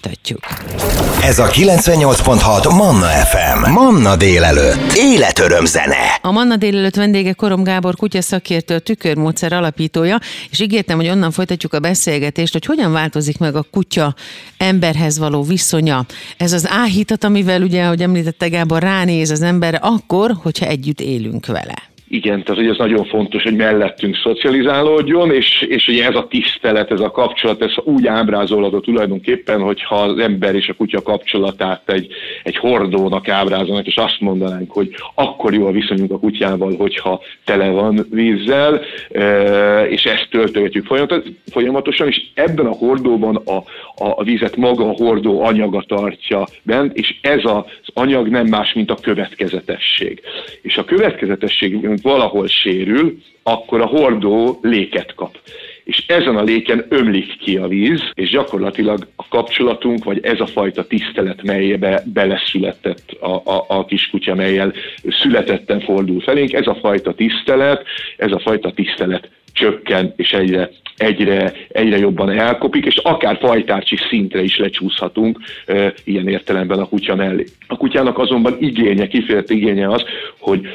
Ez 1.24 1.40
a 1.40 1.48
98.6 1.48 2.78
Manna 2.78 3.08
FM. 3.08 3.72
Manna 3.72 4.16
délelőtt. 4.16 4.94
Életöröm 4.96 5.66
zene. 5.66 6.20
A 6.22 6.32
Manna 6.32 6.56
délelőtt 6.56 6.96
vendége 6.96 7.34
Korom 7.34 7.64
Gábor 7.64 7.96
kutya 7.96 8.22
szakértő, 8.22 8.76
a 8.76 8.80
tükörmódszer 8.80 9.54
alapítója, 9.54 10.20
és 10.50 10.60
ígértem, 10.60 10.98
hogy 10.98 11.08
onnan 11.08 11.32
folytatjuk 11.32 11.74
a 11.74 11.80
beszélgetést, 11.80 12.54
hogy 12.54 12.66
hogyan 12.66 12.92
változik 12.92 13.38
meg 13.38 13.56
a 13.56 13.66
kutya 13.72 14.16
emberhez 14.58 15.18
való 15.18 15.44
viszonya. 15.44 16.06
Ez 16.38 16.54
az 16.54 16.68
áhítat, 16.70 17.24
amivel 17.24 17.62
ugye, 17.62 17.84
ahogy 17.84 18.02
említette 18.02 18.48
Gábor, 18.48 18.82
ránéz 18.82 19.30
az 19.30 19.42
emberre 19.42 19.78
akkor, 19.78 20.38
hogyha 20.42 20.66
együtt 20.66 21.02
élünk 21.02 21.46
vele. 21.46 21.90
Igen, 22.12 22.44
tehát 22.44 22.62
hogy 22.62 22.70
ez 22.70 22.78
nagyon 22.78 23.06
fontos, 23.06 23.44
hogy 23.44 23.56
mellettünk 23.56 24.16
szocializálódjon, 24.16 25.32
és, 25.32 25.62
és 25.62 25.88
ugye 25.88 26.06
ez 26.06 26.16
a 26.16 26.28
tisztelet, 26.28 26.92
ez 26.92 27.00
a 27.00 27.12
kapcsolat, 27.12 27.62
ez 27.62 27.72
úgy 27.84 28.08
ábrázolható 28.08 28.80
tulajdonképpen, 28.80 29.62
hogyha 29.62 29.96
az 29.96 30.18
ember 30.18 30.56
és 30.56 30.68
a 30.68 30.74
kutya 30.74 31.02
kapcsolatát 31.02 31.82
egy, 31.86 32.08
egy 32.44 32.58
hordónak 32.58 33.28
ábrázolnak, 33.28 33.88
és 33.88 33.96
azt 33.96 34.20
mondanánk, 34.20 34.72
hogy 34.72 34.96
akkor 35.16 35.54
jó 35.54 35.68
a 35.68 35.72
viszonyunk 35.72 36.12
a 36.12 36.20
kutyával, 36.20 36.76
hogyha 36.76 37.22
tele 37.46 37.70
van 37.70 38.06
vízzel, 38.12 38.82
e, 39.12 39.82
és 39.88 40.06
ezt 40.06 40.28
töltögetjük 40.30 40.86
folyamatosan, 41.52 42.08
és 42.08 42.22
ebben 42.34 42.66
a 42.66 42.76
hordóban 42.76 43.36
a, 43.36 43.56
a, 43.56 43.64
a 43.96 44.24
vizet 44.24 44.56
maga 44.56 44.90
a 44.90 44.96
hordó 44.98 45.42
anyaga 45.42 45.84
tartja 45.88 46.48
bent, 46.64 46.98
és 46.98 47.16
ez 47.22 47.40
az 47.44 47.64
anyag 47.94 48.28
nem 48.28 48.48
más, 48.48 48.74
mint 48.74 48.92
a 48.92 48.98
következetesség. 49.02 50.22
És 50.62 50.78
a 50.78 50.86
következetesség 50.86 51.99
valahol 52.02 52.48
sérül, 52.48 53.18
akkor 53.44 53.82
a 53.82 53.86
hordó 53.86 54.60
léket 54.62 55.14
kap. 55.16 55.38
És 55.84 56.04
ezen 56.08 56.36
a 56.36 56.44
léken 56.44 56.86
ömlik 56.90 57.38
ki 57.38 57.58
a 57.58 57.68
víz, 57.68 58.02
és 58.14 58.30
gyakorlatilag 58.30 59.08
a 59.16 59.28
kapcsolatunk, 59.28 60.04
vagy 60.04 60.20
ez 60.26 60.40
a 60.40 60.46
fajta 60.46 60.88
tisztelet, 60.88 61.44
melybe 61.44 62.04
beleszületett 62.06 63.12
a, 63.20 63.36
a, 63.36 63.66
a 63.68 63.86
kiskutya, 63.86 64.36
melyel 64.36 64.74
születetten 65.10 65.80
fordul 65.80 66.22
felénk, 66.22 66.54
ez 66.54 66.68
a 66.68 66.76
fajta 66.76 67.14
tisztelet, 67.14 67.86
ez 68.18 68.32
a 68.32 68.40
fajta 68.40 68.72
tisztelet 68.72 69.30
csökken, 69.54 70.14
és 70.16 70.32
egyre, 70.32 70.70
egyre, 70.98 71.54
egyre 71.70 71.98
jobban 71.98 72.30
elkopik, 72.30 72.86
és 72.86 72.98
akár 72.98 73.38
fajtárcsi 73.38 73.98
szintre 74.10 74.42
is 74.42 74.58
lecsúszhatunk 74.58 75.40
e, 75.66 75.94
ilyen 76.04 76.28
értelemben 76.28 76.80
a 76.80 76.88
kutya 76.88 77.16
mellé. 77.16 77.46
A 77.68 77.78
kutyának 77.78 78.18
azonban 78.18 78.58
igénye, 78.60 79.08
kifejezett 79.08 79.50
igénye 79.50 79.90
az, 79.90 80.04
hogy 80.40 80.68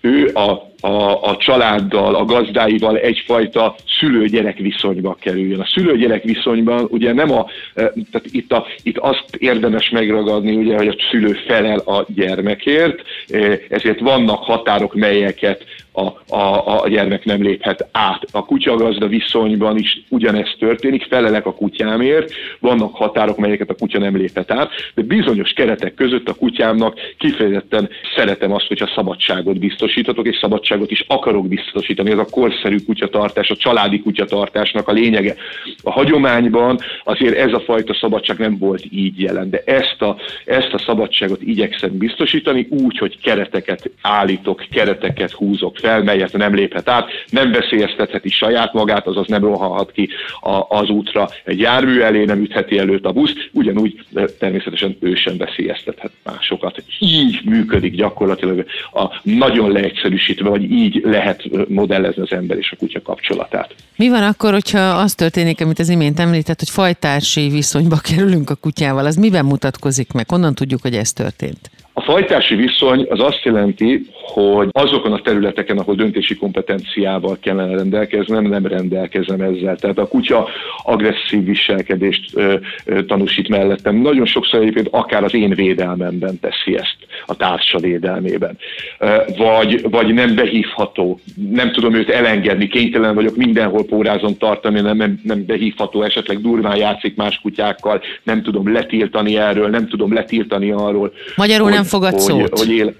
ő 0.00 0.30
a, 0.34 0.69
a, 0.80 1.28
a 1.28 1.36
családdal, 1.36 2.14
a 2.14 2.24
gazdáival 2.24 2.96
egyfajta 2.96 3.74
szülő-gyerek 3.98 4.58
viszonyba 4.58 5.16
kerüljön. 5.20 5.60
A 5.60 5.66
szülő-gyerek 5.74 6.22
viszonyban 6.22 6.86
ugye 6.88 7.12
nem 7.12 7.32
a, 7.32 7.46
e, 7.74 7.92
tehát 8.10 8.26
itt, 8.30 8.52
a, 8.52 8.66
itt 8.82 8.98
azt 8.98 9.24
érdemes 9.38 9.90
megragadni, 9.90 10.56
ugye, 10.56 10.76
hogy 10.76 10.88
a 10.88 10.96
szülő 11.10 11.32
felel 11.46 11.78
a 11.78 12.04
gyermekért, 12.14 13.02
e, 13.28 13.58
ezért 13.68 14.00
vannak 14.00 14.42
határok, 14.42 14.94
melyeket 14.94 15.64
a, 15.92 16.34
a, 16.36 16.82
a 16.82 16.88
gyermek 16.88 17.24
nem 17.24 17.42
léphet 17.42 17.88
át. 17.92 18.22
A 18.32 18.44
kutyagazda 18.44 19.06
viszonyban 19.06 19.78
is 19.78 20.02
ugyanezt 20.08 20.56
történik, 20.58 21.06
felelek 21.08 21.46
a 21.46 21.54
kutyámért, 21.54 22.32
vannak 22.60 22.94
határok, 22.94 23.36
melyeket 23.36 23.70
a 23.70 23.74
kutya 23.74 23.98
nem 23.98 24.16
léphet 24.16 24.50
át, 24.50 24.70
de 24.94 25.02
bizonyos 25.02 25.50
keretek 25.52 25.94
között 25.94 26.28
a 26.28 26.34
kutyámnak 26.34 26.98
kifejezetten 27.18 27.88
szeretem 28.16 28.52
azt, 28.52 28.66
hogyha 28.66 28.92
szabadságot 28.94 29.58
biztosítatok, 29.58 30.26
és 30.26 30.38
szabadságot 30.40 30.69
is 30.86 31.04
akarok 31.06 31.48
biztosítani. 31.48 32.10
Ez 32.10 32.18
a 32.18 32.26
korszerű 32.30 32.76
kutyatartás, 32.86 33.50
a 33.50 33.56
családi 33.56 34.00
kutyatartásnak 34.00 34.88
a 34.88 34.92
lényege. 34.92 35.34
A 35.82 35.90
hagyományban 35.90 36.78
azért 37.04 37.36
ez 37.36 37.52
a 37.52 37.60
fajta 37.60 37.94
szabadság 37.94 38.38
nem 38.38 38.58
volt 38.58 38.84
így 38.90 39.20
jelen, 39.20 39.50
de 39.50 39.62
ezt 39.64 40.02
a, 40.02 40.16
ezt 40.44 40.72
a 40.72 40.78
szabadságot 40.78 41.42
igyekszem 41.42 41.98
biztosítani 41.98 42.66
úgy, 42.70 42.98
hogy 42.98 43.20
kereteket 43.20 43.90
állítok, 44.02 44.64
kereteket 44.70 45.32
húzok 45.32 45.76
fel, 45.76 46.02
melyet 46.02 46.32
nem 46.32 46.54
léphet 46.54 46.88
át, 46.88 47.10
nem 47.30 47.52
veszélyeztetheti 47.52 48.28
saját 48.28 48.72
magát, 48.72 49.06
azaz 49.06 49.26
nem 49.26 49.44
rohanhat 49.44 49.92
ki 49.92 50.08
a, 50.40 50.64
az 50.68 50.88
útra 50.88 51.28
egy 51.44 51.58
jármű 51.58 52.00
elé, 52.00 52.24
nem 52.24 52.42
ütheti 52.42 52.78
előtt 52.78 53.04
a 53.04 53.12
busz, 53.12 53.32
ugyanúgy 53.52 54.04
természetesen 54.38 54.96
ő 55.00 55.14
sem 55.14 55.36
veszélyeztethet 55.36 56.12
másokat. 56.24 56.82
Így 56.98 57.40
működik 57.44 57.94
gyakorlatilag 57.94 58.66
a 58.92 59.20
nagyon 59.22 59.72
leegyszerűsítve, 59.72 60.48
így 60.62 61.00
lehet 61.04 61.68
modellezni 61.68 62.22
az 62.22 62.32
ember 62.32 62.56
és 62.56 62.72
a 62.72 62.76
kutya 62.76 63.02
kapcsolatát. 63.02 63.74
Mi 63.96 64.08
van 64.08 64.22
akkor, 64.22 64.52
hogyha 64.52 64.80
az 64.80 65.14
történik, 65.14 65.60
amit 65.60 65.78
az 65.78 65.88
imént 65.88 66.18
említett, 66.18 66.58
hogy 66.58 66.70
fajtársi 66.70 67.48
viszonyba 67.48 67.96
kerülünk 67.96 68.50
a 68.50 68.54
kutyával, 68.54 69.06
az 69.06 69.16
miben 69.16 69.44
mutatkozik 69.44 70.12
meg? 70.12 70.28
Honnan 70.28 70.54
tudjuk, 70.54 70.82
hogy 70.82 70.94
ez 70.94 71.12
történt? 71.12 71.70
A 72.00 72.02
fajtási 72.02 72.54
viszony 72.54 73.06
az 73.08 73.20
azt 73.20 73.42
jelenti, 73.42 74.02
hogy 74.12 74.68
azokon 74.72 75.12
a 75.12 75.20
területeken, 75.20 75.78
ahol 75.78 75.94
döntési 75.94 76.36
kompetenciával 76.36 77.38
kellene 77.40 77.74
rendelkeznem, 77.74 78.44
nem 78.44 78.66
rendelkezem 78.66 79.40
ezzel. 79.40 79.76
Tehát 79.76 79.98
a 79.98 80.08
kutya 80.08 80.48
agresszív 80.82 81.44
viselkedést 81.44 82.30
ö, 82.34 82.54
ö, 82.84 83.04
tanúsít 83.04 83.48
mellettem. 83.48 83.96
Nagyon 83.96 84.26
sokszor 84.26 84.60
egyébként 84.60 84.88
akár 84.90 85.24
az 85.24 85.34
én 85.34 85.54
védelmemben 85.54 86.38
teszi 86.40 86.76
ezt, 86.76 86.96
a 87.26 87.36
társa 87.36 87.78
védelmében. 87.78 88.58
Ö, 88.98 89.16
vagy, 89.36 89.90
vagy 89.90 90.14
nem 90.14 90.34
behívható, 90.34 91.20
nem 91.50 91.72
tudom 91.72 91.94
őt 91.94 92.10
elengedni, 92.10 92.68
kénytelen 92.68 93.14
vagyok 93.14 93.36
mindenhol 93.36 93.84
pórázon 93.84 94.36
tartani, 94.38 94.80
nem, 94.80 94.96
nem, 94.96 95.20
nem 95.22 95.44
behívható, 95.46 96.02
esetleg 96.02 96.40
durván 96.40 96.76
játszik 96.76 97.16
más 97.16 97.40
kutyákkal, 97.42 98.00
nem 98.22 98.42
tudom 98.42 98.72
letiltani 98.72 99.36
erről, 99.36 99.68
nem 99.68 99.88
tudom 99.88 100.12
letiltani 100.12 100.70
arról. 100.70 101.12
Magyarul 101.36 101.66
hogy, 101.66 101.74
nem 101.74 101.84
fogad 101.90 102.12
hogy, 102.12 102.20
szót. 102.20 102.58
Hogy 102.58 102.70
él, 102.70 102.94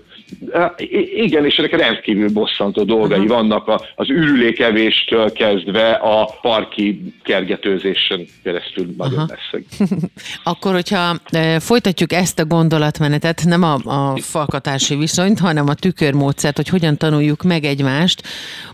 igen, 1.15 1.45
és 1.45 1.57
ennek 1.57 1.77
rendkívül 1.77 2.29
bosszantó 2.33 2.83
dolgai 2.83 3.19
uh-huh. 3.19 3.35
vannak 3.35 3.69
a, 3.69 3.81
az 3.95 4.09
ürülékevéstől 4.09 5.33
kezdve 5.33 5.91
a 5.91 6.39
parki 6.43 7.15
kergetőzésen 7.23 8.27
keresztül 8.43 8.95
nagyon 8.97 9.23
uh-huh. 9.23 9.29
messze. 9.29 9.87
Akkor, 10.51 10.73
hogyha 10.73 11.15
e, 11.31 11.61
folytatjuk 11.61 12.13
ezt 12.13 12.39
a 12.39 12.45
gondolatmenetet, 12.45 13.43
nem 13.45 13.63
a, 13.63 13.75
a 13.85 14.17
falkatási 14.17 14.97
viszonyt, 14.97 15.39
hanem 15.39 15.69
a 15.69 15.75
tükörmódszert, 15.75 16.57
hogy 16.57 16.69
hogyan 16.69 16.97
tanuljuk 16.97 17.43
meg 17.43 17.65
egymást. 17.65 18.23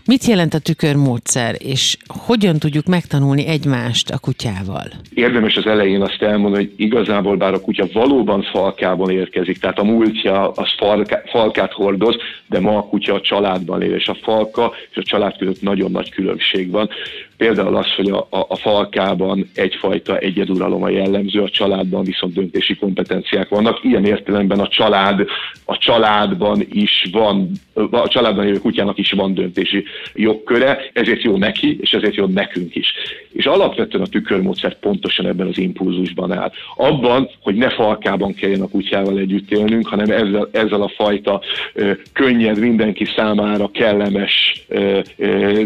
Mit 0.05 0.25
jelent 0.25 0.53
a 0.53 0.59
tükörmódszer, 0.59 1.55
és 1.57 1.97
hogyan 2.07 2.59
tudjuk 2.59 2.85
megtanulni 2.85 3.47
egymást 3.47 4.09
a 4.09 4.19
kutyával? 4.19 4.87
Érdemes 5.13 5.55
az 5.55 5.65
elején 5.65 6.01
azt 6.01 6.21
elmondani, 6.21 6.63
hogy 6.63 6.73
igazából 6.75 7.35
bár 7.35 7.53
a 7.53 7.61
kutya 7.61 7.87
valóban 7.93 8.41
falkában 8.41 9.09
érkezik, 9.09 9.59
tehát 9.59 9.79
a 9.79 9.83
múltja 9.83 10.51
az 10.51 10.67
falka, 10.77 11.21
fal 11.25 11.46
falkát 11.47 11.71
hordoz, 11.71 12.15
de 12.49 12.59
ma 12.59 12.77
a 12.77 12.83
kutya 12.83 13.13
a 13.13 13.21
családban 13.21 13.81
él, 13.81 13.93
és 13.93 14.07
a 14.07 14.17
falka 14.21 14.73
és 14.89 14.97
a 14.97 15.03
család 15.03 15.37
között 15.37 15.61
nagyon 15.61 15.91
nagy 15.91 16.09
különbség 16.09 16.71
van. 16.71 16.89
Például 17.37 17.75
az, 17.75 17.93
hogy 17.95 18.09
a, 18.09 18.27
a, 18.29 18.45
a 18.47 18.55
falkában 18.55 19.49
egyfajta 19.55 20.17
egyeduralom 20.17 20.83
a 20.83 20.89
jellemző, 20.89 21.41
a 21.41 21.49
családban 21.49 22.03
viszont 22.03 22.33
döntési 22.33 22.75
kompetenciák 22.75 23.49
vannak. 23.49 23.83
Ilyen 23.83 24.05
értelemben 24.05 24.59
a 24.59 24.67
család, 24.67 25.25
a 25.65 25.77
családban 25.77 26.65
is 26.71 27.07
van, 27.11 27.51
a 27.91 28.07
családban 28.07 28.47
élő 28.47 28.59
kutyának 28.59 28.97
is 28.97 29.11
van 29.11 29.33
döntési 29.33 29.83
jogköre, 30.13 30.89
ezért 30.93 31.21
jó 31.21 31.37
neki, 31.37 31.77
és 31.81 31.91
ezért 31.91 32.15
jó 32.15 32.25
nekünk 32.25 32.75
is. 32.75 32.93
És 33.31 33.45
alapvetően 33.45 34.03
a 34.03 34.07
tükörmódszer 34.07 34.79
pontosan 34.79 35.25
ebben 35.25 35.47
az 35.47 35.57
impulzusban 35.57 36.31
áll. 36.31 36.51
Abban, 36.75 37.29
hogy 37.41 37.55
ne 37.55 37.69
falkában 37.69 38.33
kelljen 38.33 38.61
a 38.61 38.69
kutyával 38.69 39.17
együtt 39.17 39.51
élnünk, 39.51 39.87
hanem 39.87 40.09
ezzel, 40.09 40.49
ezzel 40.51 40.81
a 40.81 40.91
fajta 40.95 41.41
ö, 41.73 41.91
könnyed, 42.13 42.59
mindenki 42.59 43.05
számára 43.05 43.71
kellemes 43.71 44.65
ö, 44.67 44.99
ö, 45.17 45.61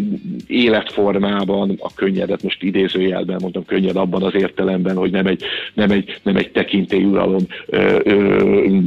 életformában, 0.47 1.60
van 1.67 1.77
a 1.79 1.93
könnyedet, 1.95 2.43
most 2.43 2.63
idézőjelben 2.63 3.37
mondom 3.41 3.65
könnyed 3.65 3.95
abban 3.95 4.23
az 4.23 4.35
értelemben, 4.35 4.95
hogy 4.95 5.11
nem 5.11 5.25
egy, 5.25 5.43
nem 5.73 5.91
egy, 5.91 6.19
nem 6.23 6.35
egy 6.35 6.51
tekintélyuralom 6.51 7.45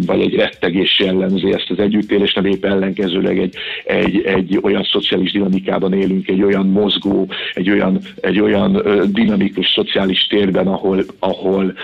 vagy 0.07 0.21
egy 0.21 0.35
rettegés 0.35 0.99
jellemzi 0.99 1.53
ezt 1.53 1.71
az 1.71 1.79
együttélést, 1.79 2.35
nem 2.35 2.45
épp 2.45 2.65
ellenkezőleg 2.65 3.39
egy, 3.39 3.55
egy, 3.85 4.23
egy 4.25 4.59
olyan 4.63 4.83
szociális 4.83 5.33
dinamikában 5.33 5.93
élünk, 5.93 6.29
egy 6.29 6.43
olyan 6.43 6.67
mozgó, 6.67 7.29
egy 7.55 7.71
olyan, 7.71 7.99
egy 8.21 8.41
olyan 8.41 8.83
dinamikus 9.13 9.73
szociális 9.75 10.27
térben, 10.27 10.67
ahol, 10.67 11.05
ahol 11.19 11.75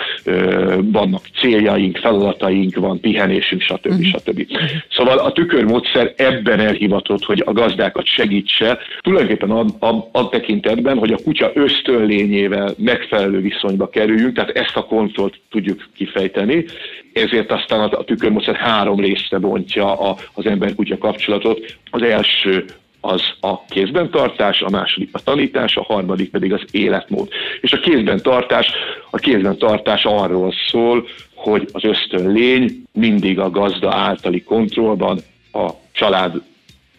vannak 0.83 1.23
céljaink, 1.41 1.97
feladataink, 1.97 2.77
van 2.77 3.01
pihenésünk, 3.01 3.61
stb. 3.61 3.87
Uh-huh. 3.87 4.05
stb. 4.05 4.47
Szóval 4.91 5.19
a 5.19 5.33
tükörmódszer 5.33 6.13
ebben 6.17 6.61
elhivatott, 6.61 7.25
hogy 7.25 7.43
a 7.47 7.53
gazdákat 7.53 8.07
segítse, 8.07 8.79
tulajdonképpen 9.01 9.51
a, 9.51 9.87
a, 9.87 10.09
a 10.13 10.29
tekintetben, 10.29 10.80
ebben, 10.81 10.99
hogy 10.99 11.13
a 11.13 11.23
kutya 11.25 11.51
ösztönlényével 11.55 12.75
megfelelő 12.77 13.41
viszonyba 13.41 13.89
kerüljünk, 13.89 14.35
tehát 14.35 14.51
ezt 14.57 14.77
a 14.77 14.85
kontrollt 14.85 15.41
tudjuk 15.51 15.89
kifejteni, 15.95 16.65
ezért 17.13 17.51
aztán 17.51 17.81
a 17.81 18.05
tükörmódszer 18.05 18.55
három 18.55 19.01
részre 19.01 19.39
bontja 19.39 19.95
az 20.35 20.47
ember-kutya 20.47 20.99
kapcsolatot. 20.99 21.77
Az 21.91 22.03
első 22.03 22.65
az 23.01 23.23
a 23.41 23.65
kézben 23.65 24.11
tartás, 24.11 24.61
a 24.61 24.71
második 24.71 25.09
a 25.13 25.19
tanítás, 25.19 25.77
a 25.77 25.83
harmadik 25.83 26.31
pedig 26.31 26.53
az 26.53 26.63
életmód. 26.71 27.29
És 27.61 27.73
a 27.73 27.81
kézben 27.81 28.23
tartás, 28.23 28.71
a 29.11 29.17
kézben 29.17 29.59
tartás 29.59 30.05
arról 30.05 30.55
szól, 30.69 31.09
hogy 31.35 31.69
az 31.73 31.85
ösztön 31.85 32.33
lény 32.33 32.83
mindig 32.93 33.39
a 33.39 33.51
gazda 33.51 33.95
általi 33.95 34.43
kontrollban 34.43 35.19
a 35.53 35.71
család 35.93 36.43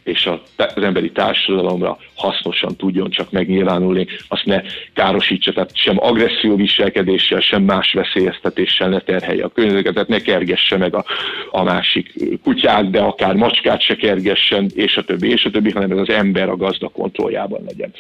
és 0.04 0.30
az 0.58 0.84
emberi 0.84 1.12
társadalomra 1.12 1.98
hasznosan 2.16 2.76
tudjon 2.76 3.10
csak 3.10 3.32
megnyilvánulni, 3.32 4.08
azt 4.28 4.46
ne 4.46 4.62
károsítsa, 4.94 5.54
tehát 5.54 5.76
sem 5.76 5.98
agresszió 6.00 6.56
viselkedéssel, 6.56 7.40
sem 7.40 7.64
más 7.64 7.94
veszélyeztetéssel 7.94 8.90
ne 8.90 9.00
terhelje 9.00 9.44
a 9.44 9.50
környezetet, 9.50 10.08
ne 10.08 10.20
kergesse 10.20 10.78
meg 10.78 10.96
a, 10.96 11.06
a 11.52 11.64
másik 11.64 12.14
kutyát, 12.44 12.90
de 12.90 13.00
akár 13.00 13.36
macskát 13.36 13.82
se 13.82 13.96
kergessen, 13.96 14.70
és 14.76 14.98
a 14.98 15.04
többi, 15.04 15.30
és 15.30 15.46
a 15.46 15.52
többi, 15.52 15.72
hanem 15.72 15.92
ez 15.92 15.98
az 15.98 16.10
ember 16.10 16.50
a 16.50 16.56
gazda 16.56 16.88
kontrolljában 16.88 17.62
legyen. 17.66 17.94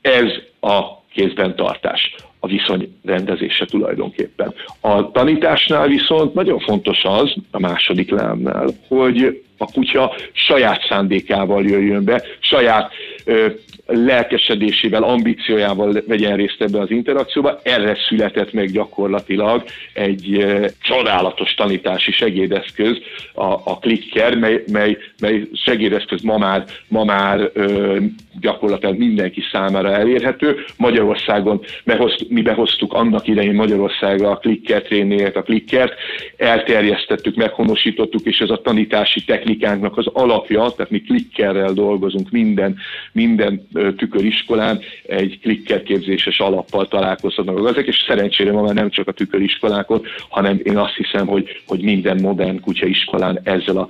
Ez 0.00 0.32
a 0.60 1.00
kézben 1.12 1.56
tartás 1.56 2.14
a 2.40 2.46
viszony 2.46 2.96
rendezése 3.04 3.64
tulajdonképpen. 3.64 4.54
A 4.80 5.10
tanításnál 5.10 5.88
viszont 5.88 6.34
nagyon 6.34 6.58
fontos 6.58 7.04
az, 7.04 7.34
a 7.50 7.58
második 7.58 8.10
lámnál, 8.10 8.68
hogy 8.88 9.42
a 9.60 9.72
kutya 9.72 10.14
saját 10.32 10.86
szándékával 10.88 11.64
jöjjön 11.64 12.04
be, 12.04 12.22
saját 12.40 12.92
ö, 13.24 13.46
lelkesedésével, 13.86 15.02
ambíciójával 15.02 16.02
vegyen 16.06 16.36
részt 16.36 16.62
ebbe 16.62 16.80
az 16.80 16.90
interakcióba. 16.90 17.60
Erre 17.62 17.96
született 18.08 18.52
meg 18.52 18.70
gyakorlatilag 18.70 19.64
egy 19.92 20.34
ö, 20.34 20.66
csodálatos 20.82 21.54
tanítási 21.54 22.12
segédeszköz, 22.12 22.98
a, 23.34 23.44
a 23.44 23.78
Clicker, 23.80 24.36
mely, 24.36 24.64
mely, 24.72 24.96
mely 25.20 25.48
segédeszköz 25.52 26.22
ma 26.22 26.38
már, 26.38 26.64
ma 26.88 27.04
már 27.04 27.50
ö, 27.52 27.96
gyakorlatilag 28.40 28.98
mindenki 28.98 29.42
számára 29.52 29.92
elérhető. 29.92 30.64
Magyarországon 30.76 31.60
behozt, 31.84 32.26
mi 32.28 32.42
behoztuk 32.42 32.92
annak 32.92 33.26
idején 33.26 33.54
Magyarországra 33.54 34.30
a 34.30 34.38
Clicker 34.38 34.82
trénért, 34.82 35.36
a 35.36 35.42
Clickert, 35.42 35.92
elterjesztettük, 36.36 37.36
meghonosítottuk, 37.36 38.26
és 38.26 38.38
ez 38.38 38.50
a 38.50 38.60
tanítási 38.60 39.24
technika 39.24 39.49
technikánknak 39.50 39.96
az 39.96 40.06
alapja, 40.12 40.70
tehát 40.76 40.90
mi 40.90 41.00
klikkerrel 41.00 41.72
dolgozunk 41.72 42.30
minden, 42.30 42.76
minden 43.12 43.68
tüköriskolán, 43.96 44.80
egy 45.06 45.38
klikker 45.42 45.82
képzéses 45.82 46.40
alappal 46.40 46.88
találkozhatnak 46.88 47.68
ezek, 47.68 47.86
és 47.86 48.04
szerencsére 48.06 48.52
ma 48.52 48.62
már 48.62 48.74
nem 48.74 48.90
csak 48.90 49.08
a 49.08 49.12
tüköriskolákon, 49.12 50.02
hanem 50.28 50.60
én 50.62 50.76
azt 50.76 50.94
hiszem, 50.94 51.26
hogy, 51.26 51.62
hogy 51.66 51.80
minden 51.80 52.18
modern 52.20 52.60
kutyaiskolán 52.60 53.40
ezzel 53.42 53.76
a, 53.76 53.88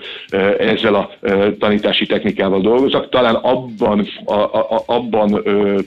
ezzel 0.58 0.94
a 0.94 1.10
tanítási 1.58 2.06
technikával 2.06 2.60
dolgoznak. 2.60 3.08
Talán 3.08 3.34
abban, 3.34 4.06
a, 4.24 4.32
a, 4.34 4.82
abban 4.86 5.42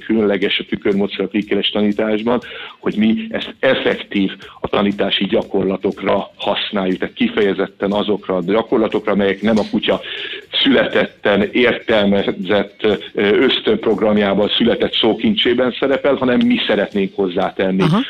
különleges 0.06 0.60
a 0.60 0.66
tükörmódszer 0.70 1.26
a 1.26 1.28
klikkeres 1.28 1.70
tanításban, 1.70 2.40
hogy 2.80 2.96
mi 2.98 3.28
ezt 3.30 3.56
effektív 3.60 4.32
a 4.62 4.68
tanítási 4.68 5.26
gyakorlatokra 5.26 6.32
használjuk, 6.36 6.98
tehát 6.98 7.14
kifejezetten 7.14 7.92
azokra 7.92 8.36
a 8.36 8.44
gyakorlatokra, 8.46 9.12
amelyek 9.12 9.42
nem 9.42 9.58
a 9.58 9.63
a 9.64 9.70
kutya 9.72 10.02
születetten 10.64 11.50
értelmezett 11.52 12.88
ösztönprogramjában 13.14 14.50
született 14.58 14.94
szókincsében 14.94 15.76
szerepel, 15.80 16.16
hanem 16.16 16.40
mi 16.46 16.58
szeretnénk 16.68 17.16
hozzátenni. 17.16 17.82
Aha. 17.82 18.02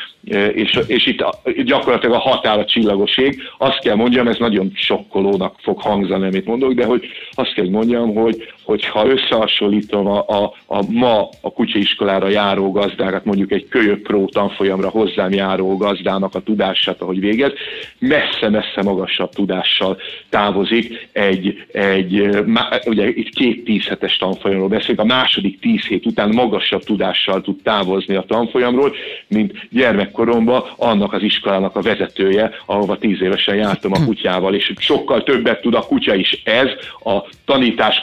És, 0.52 0.80
és 0.86 1.06
itt 1.06 1.24
gyakorlatilag 1.64 2.14
a 2.14 2.18
határ 2.18 2.58
a 2.58 2.64
csillagoség. 2.64 3.42
Azt 3.58 3.78
kell 3.78 3.94
mondjam, 3.94 4.28
ez 4.28 4.38
nagyon 4.38 4.72
sokkolónak 4.74 5.54
fog 5.62 5.80
hangzani, 5.80 6.26
amit 6.26 6.46
mondok, 6.46 6.72
de 6.72 6.84
hogy 6.84 7.06
azt 7.30 7.54
kell 7.54 7.68
mondjam, 7.68 8.14
hogy, 8.14 8.52
hogyha 8.64 9.06
összehasonlítom 9.06 10.06
a, 10.06 10.24
a, 10.28 10.54
a 10.66 10.82
ma 10.90 11.28
a 11.40 11.52
kutyaiskolára 11.52 12.28
járó 12.28 12.70
gazdákat, 12.70 13.24
mondjuk 13.24 13.52
egy 13.52 13.68
kölyök 13.68 14.02
pró 14.02 14.26
tanfolyamra 14.26 14.88
hozzám 14.88 15.32
járó 15.32 15.76
gazdának 15.76 16.34
a 16.34 16.40
tudását, 16.40 17.00
ahogy 17.00 17.20
végez, 17.20 17.52
messze-messze 17.98 18.82
magasabb 18.82 19.30
tudással 19.30 19.96
távozik 20.28 21.08
egy, 21.12 21.64
egy 21.72 22.28
ugye 22.84 23.08
itt 23.08 23.28
két 23.28 23.64
tíz 23.64 23.88
tanfolyamról 24.18 24.68
beszélünk, 24.68 25.00
a 25.00 25.04
második 25.04 25.60
tíz 25.60 25.84
hét 25.86 26.06
után 26.06 26.28
magasabb 26.28 26.82
tudással 26.82 27.40
tud 27.40 27.62
távozni 27.62 28.14
a 28.14 28.24
tanfolyamról, 28.28 28.94
mint 29.28 29.68
gyermekkoromban 29.70 30.64
annak 30.76 31.12
az 31.12 31.22
iskolának 31.22 31.76
a 31.76 31.80
vezetője, 31.80 32.50
ahova 32.66 32.98
tíz 32.98 33.22
évesen 33.22 33.54
jártam 33.54 33.92
a 33.92 34.04
kutyával, 34.04 34.54
és 34.54 34.72
sokkal 34.78 35.22
többet 35.22 35.60
tud 35.60 35.74
a 35.74 35.86
kutya 35.86 36.14
is. 36.14 36.42
Ez 36.44 36.68
a 37.04 37.24
tanítás 37.44 38.02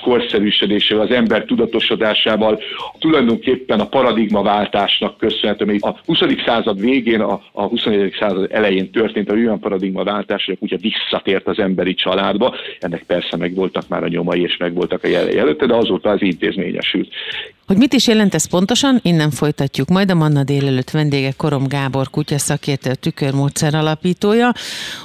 korszerűsödésével, 0.51 1.03
az 1.03 1.11
ember 1.11 1.45
tudatosodásával, 1.45 2.59
tulajdonképpen 2.99 3.79
a 3.79 3.87
paradigmaváltásnak 3.87 5.17
köszönhető, 5.17 5.65
még 5.65 5.83
a 5.83 5.99
20. 6.05 6.19
század 6.45 6.79
végén, 6.79 7.21
a, 7.21 7.41
a 7.51 7.63
21. 7.63 8.15
század 8.19 8.47
elején 8.51 8.91
történt 8.91 9.29
a 9.29 9.33
olyan 9.33 9.59
paradigmaváltás, 9.59 10.45
hogy 10.45 10.53
a 10.53 10.57
kutya 10.57 10.77
visszatért 10.77 11.47
az 11.47 11.59
emberi 11.59 11.93
családba, 11.93 12.55
ennek 12.79 13.03
persze 13.03 13.37
meg 13.37 13.53
voltak 13.53 13.87
már 13.87 14.03
a 14.03 14.07
nyomai, 14.07 14.41
és 14.41 14.57
meg 14.57 14.73
voltak 14.73 15.03
a 15.03 15.07
jelei 15.07 15.37
előtte, 15.37 15.65
de 15.65 15.75
azóta 15.75 16.09
az 16.09 16.21
intézményesült. 16.21 17.09
Hogy 17.71 17.79
mit 17.79 17.93
is 17.93 18.07
jelent 18.07 18.33
ez 18.33 18.45
pontosan, 18.45 18.99
innen 19.03 19.31
folytatjuk. 19.31 19.89
Majd 19.89 20.11
a 20.11 20.15
Manna 20.15 20.43
délelőtt 20.43 20.89
vendége 20.89 21.31
Korom 21.31 21.67
Gábor 21.67 22.09
kutya 22.09 22.37
szakértő, 22.37 22.89
a 22.89 22.95
tükörmódszer 22.95 23.75
alapítója. 23.75 24.53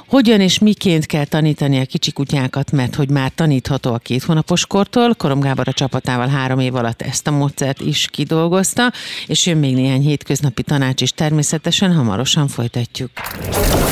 Hogyan 0.08 0.40
és 0.40 0.58
miként 0.58 1.06
kell 1.06 1.24
tanítani 1.24 1.80
a 1.80 1.84
kicsi 1.84 2.12
kutyákat, 2.12 2.72
mert 2.72 2.94
hogy 2.94 3.10
már 3.10 3.30
tanítható 3.34 3.92
a 3.92 3.98
két 3.98 4.22
hónapos 4.22 4.66
kortól. 4.66 5.14
Korom 5.14 5.40
Gábor 5.40 5.68
a 5.68 5.72
csapatával 5.72 6.28
három 6.28 6.58
év 6.58 6.74
alatt 6.74 7.02
ezt 7.02 7.26
a 7.26 7.30
módszert 7.30 7.80
is 7.80 8.08
kidolgozta, 8.12 8.92
és 9.26 9.46
jön 9.46 9.58
még 9.58 9.74
néhány 9.74 10.02
hétköznapi 10.02 10.62
tanács 10.62 11.00
is 11.00 11.12
természetesen, 11.12 11.94
hamarosan 11.94 12.48
folytatjuk. 12.48 13.10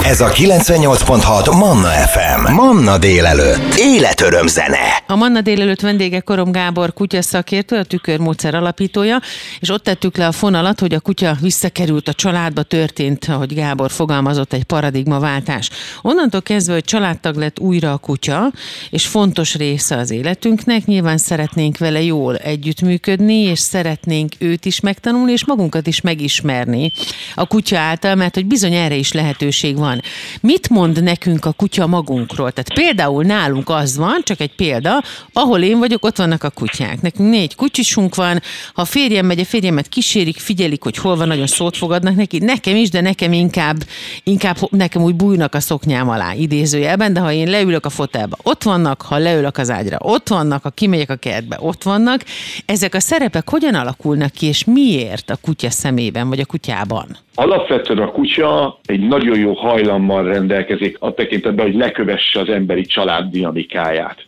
Ez 0.04 0.20
a 0.20 0.28
98.6 0.28 1.58
Manna 1.58 1.88
FM. 1.88 2.52
Manna 2.52 2.98
délelőtt. 2.98 3.74
Életöröm 3.78 4.46
zene. 4.46 5.02
A 5.06 5.16
Manna 5.16 5.40
délelőtt 5.40 5.80
vendége 5.80 6.20
Korom 6.20 6.52
Gábor 6.52 6.92
kutya 6.92 7.22
szakértő, 7.22 7.76
a 7.76 7.84
tükörmódszer 7.84 8.54
alapítója, 8.64 9.20
és 9.60 9.70
ott 9.70 9.82
tettük 9.82 10.16
le 10.16 10.26
a 10.26 10.32
fonalat, 10.32 10.80
hogy 10.80 10.94
a 10.94 11.00
kutya 11.00 11.36
visszakerült 11.40 12.08
a 12.08 12.12
családba, 12.12 12.62
történt, 12.62 13.24
ahogy 13.24 13.54
Gábor 13.54 13.90
fogalmazott, 13.90 14.52
egy 14.52 14.64
paradigmaváltás. 14.64 15.70
Onnantól 16.02 16.42
kezdve, 16.42 16.72
hogy 16.72 16.84
családtag 16.84 17.36
lett 17.36 17.58
újra 17.58 17.92
a 17.92 17.96
kutya, 17.96 18.52
és 18.90 19.06
fontos 19.06 19.54
része 19.54 19.96
az 19.96 20.10
életünknek, 20.10 20.84
nyilván 20.84 21.18
szeretnénk 21.18 21.78
vele 21.78 22.02
jól 22.02 22.36
együttműködni, 22.36 23.34
és 23.34 23.58
szeretnénk 23.58 24.32
őt 24.38 24.64
is 24.64 24.80
megtanulni, 24.80 25.32
és 25.32 25.44
magunkat 25.46 25.86
is 25.86 26.00
megismerni 26.00 26.92
a 27.34 27.46
kutya 27.46 27.78
által, 27.78 28.14
mert 28.14 28.34
hogy 28.34 28.46
bizony 28.46 28.74
erre 28.74 28.94
is 28.94 29.12
lehetőség 29.12 29.76
van. 29.76 30.00
Mit 30.40 30.68
mond 30.68 31.02
nekünk 31.02 31.44
a 31.44 31.52
kutya 31.52 31.86
magunkról? 31.86 32.52
Tehát 32.52 32.74
például 32.74 33.24
nálunk 33.24 33.68
az 33.68 33.96
van, 33.96 34.20
csak 34.22 34.40
egy 34.40 34.54
példa, 34.54 35.02
ahol 35.32 35.62
én 35.62 35.78
vagyok, 35.78 36.04
ott 36.04 36.16
vannak 36.16 36.42
a 36.44 36.50
kutyák. 36.50 37.00
Nekünk 37.00 37.30
négy 37.30 37.54
kutyusunk 37.54 38.14
van, 38.14 38.42
ha 38.74 38.82
a 38.82 38.84
férjem 38.84 39.26
megy, 39.26 39.40
a 39.40 39.44
férjemet 39.44 39.88
kísérik, 39.88 40.38
figyelik, 40.38 40.82
hogy 40.82 40.96
hol 40.96 41.16
van, 41.16 41.28
nagyon 41.28 41.46
szót 41.46 41.76
fogadnak 41.76 42.14
neki. 42.14 42.38
Nekem 42.38 42.76
is, 42.76 42.90
de 42.90 43.00
nekem 43.00 43.32
inkább, 43.32 43.76
inkább 44.22 44.56
nekem 44.70 45.02
úgy 45.02 45.14
bújnak 45.14 45.54
a 45.54 45.60
szoknyám 45.60 46.08
alá, 46.08 46.32
idézőjelben, 46.32 47.12
de 47.12 47.20
ha 47.20 47.32
én 47.32 47.50
leülök 47.50 47.86
a 47.86 47.90
fotelba, 47.90 48.36
ott 48.42 48.62
vannak, 48.62 49.02
ha 49.02 49.18
leülök 49.18 49.58
az 49.58 49.70
ágyra, 49.70 49.96
ott 50.00 50.28
vannak, 50.28 50.62
ha 50.62 50.70
kimegyek 50.70 51.10
a 51.10 51.16
kertbe, 51.16 51.56
ott 51.60 51.82
vannak. 51.82 52.20
Ezek 52.66 52.94
a 52.94 53.00
szerepek 53.00 53.50
hogyan 53.50 53.74
alakulnak 53.74 54.30
ki, 54.30 54.46
és 54.46 54.64
miért 54.64 55.30
a 55.30 55.36
kutya 55.42 55.70
szemében, 55.70 56.28
vagy 56.28 56.40
a 56.40 56.46
kutyában? 56.46 57.06
Alapvetően 57.34 57.98
a 57.98 58.10
kutya 58.10 58.78
egy 58.84 59.00
nagyon 59.00 59.38
jó 59.38 59.52
hajlammal 59.52 60.24
rendelkezik 60.24 60.96
a 61.00 61.14
tekintetben, 61.14 61.66
hogy 61.66 61.74
lekövesse 61.74 62.40
az 62.40 62.48
emberi 62.48 62.86
család 62.86 63.30
dinamikáját. 63.30 64.26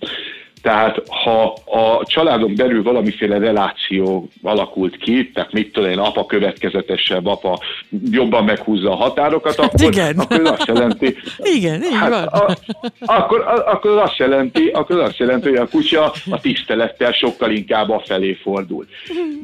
Tehát 0.66 1.02
ha 1.08 1.56
a 1.64 2.04
családon 2.04 2.54
belül 2.56 2.82
valamiféle 2.82 3.38
reláció 3.38 4.28
alakult 4.42 4.96
ki, 4.96 5.30
tehát 5.34 5.52
mit 5.52 5.72
tudom 5.72 5.90
én, 5.90 5.98
apa 5.98 6.26
következetesebb, 6.26 7.26
apa 7.26 7.60
jobban 8.10 8.44
meghúzza 8.44 8.90
a 8.90 8.94
határokat, 8.94 9.58
akkor, 9.66 9.92
igen. 9.92 10.18
akkor 10.18 10.40
azt 10.40 10.66
jelenti... 10.66 11.16
Igen, 11.56 11.82
így 11.82 11.94
hát, 11.94 12.08
van. 12.08 12.26
A, 12.26 12.56
akkor, 12.98 13.40
a, 13.40 13.72
akkor 13.72 13.98
azt 13.98 14.16
jelenti, 14.16 14.68
akkor 14.68 14.98
azt 14.98 15.18
jelenti, 15.18 15.48
hogy 15.48 15.58
a 15.58 15.68
kutya 15.68 16.12
a 16.30 16.40
tisztelettel 16.40 17.12
sokkal 17.12 17.50
inkább 17.50 17.90
afelé 17.90 18.32
fordul. 18.42 18.86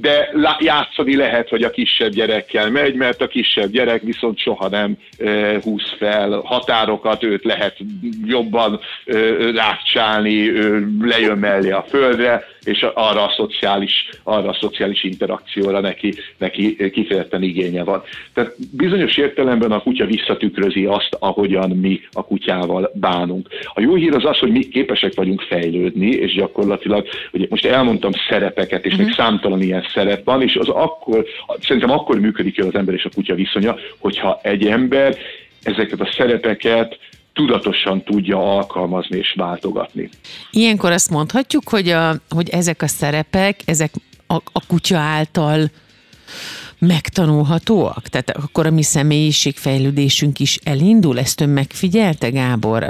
De 0.01 0.31
játszani 0.59 1.17
lehet, 1.17 1.49
hogy 1.49 1.63
a 1.63 1.71
kisebb 1.71 2.13
gyerekkel 2.13 2.71
megy, 2.71 2.95
mert 2.95 3.21
a 3.21 3.27
kisebb 3.27 3.71
gyerek 3.71 4.03
viszont 4.03 4.39
soha 4.39 4.69
nem 4.69 4.97
e, 5.19 5.61
húz 5.63 5.95
fel 5.99 6.41
határokat, 6.45 7.23
őt 7.23 7.45
lehet 7.45 7.77
jobban 8.25 8.81
e, 9.05 9.17
rákcsálni, 9.53 10.49
e, 10.49 10.81
lejön 11.13 11.39
mellé 11.39 11.71
a 11.71 11.85
földre, 11.89 12.45
és 12.65 12.87
arra 12.95 13.23
a 13.25 13.33
szociális, 13.37 14.09
arra 14.23 14.49
a 14.49 14.59
szociális 14.61 15.05
interakcióra 15.05 15.81
neki, 15.81 16.15
neki 16.39 16.91
kifejezetten 16.91 17.43
igénye 17.43 17.85
van. 17.85 18.03
Tehát 18.35 18.55
bizonyos 18.77 19.17
értelemben 19.17 19.73
a 19.73 19.83
kutya 19.83 20.07
visszatükrözi 20.07 20.85
azt, 20.85 21.17
ahogyan 21.19 21.71
mi 21.71 22.01
a 22.13 22.25
kutyával 22.25 22.91
bánunk. 22.95 23.49
A 23.75 23.81
jó 23.81 23.95
hír 23.95 24.15
az 24.15 24.25
az, 24.25 24.39
hogy 24.39 24.51
mi 24.51 24.69
képesek 24.69 25.15
vagyunk 25.15 25.41
fejlődni, 25.41 26.09
és 26.09 26.35
gyakorlatilag, 26.35 27.07
ugye 27.33 27.47
most 27.49 27.65
elmondtam 27.65 28.13
szerepeket, 28.29 28.85
és 28.85 28.93
uh-huh. 28.93 29.07
még 29.07 29.15
mhm. 29.15 29.23
számtalan 29.23 29.63
ilyen 29.63 29.87
szerep 29.95 30.25
van, 30.25 30.43
és 30.43 30.57
az 30.57 30.69
akkor, 30.69 31.25
szerintem 31.61 31.91
akkor 31.91 32.21
működik 32.21 32.57
jól 32.57 32.69
az 32.69 32.75
ember 32.75 32.95
és 32.95 33.05
a 33.05 33.11
kutya 33.15 33.35
viszonya, 33.35 33.77
hogyha 33.99 34.41
egy 34.43 34.67
ember 34.67 35.17
ezeket 35.63 36.01
a 36.01 36.13
szerepeket 36.17 36.99
tudatosan 37.33 38.03
tudja 38.03 38.57
alkalmazni 38.57 39.19
és 39.19 39.35
váltogatni. 39.37 40.09
Ilyenkor 40.51 40.93
azt 40.93 41.11
mondhatjuk, 41.11 41.69
hogy, 41.69 41.89
a, 41.89 42.15
hogy 42.29 42.49
ezek 42.49 42.83
a 42.83 42.87
szerepek, 42.87 43.61
ezek 43.65 43.93
a, 44.27 44.35
a 44.35 44.67
kutya 44.67 44.99
által 44.99 45.71
megtanulhatóak? 46.79 48.03
Tehát 48.09 48.31
akkor 48.31 48.67
a 48.67 48.71
mi 48.71 48.83
személyiségfejlődésünk 48.83 50.39
is 50.39 50.59
elindul? 50.65 51.19
Ezt 51.19 51.41
ön 51.41 51.49
megfigyelte, 51.49 52.31
Gábor, 52.31 52.83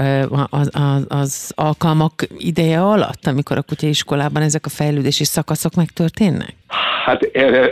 az, 0.50 0.70
az, 0.70 1.06
az 1.08 1.52
alkalmak 1.54 2.26
ideje 2.38 2.82
alatt, 2.82 3.26
amikor 3.26 3.56
a 3.56 3.62
kutyaiskolában 3.62 4.42
ezek 4.42 4.66
a 4.66 4.68
fejlődési 4.68 5.24
szakaszok 5.24 5.74
megtörténnek? 5.74 6.54
Hát 7.04 7.22
erre 7.22 7.68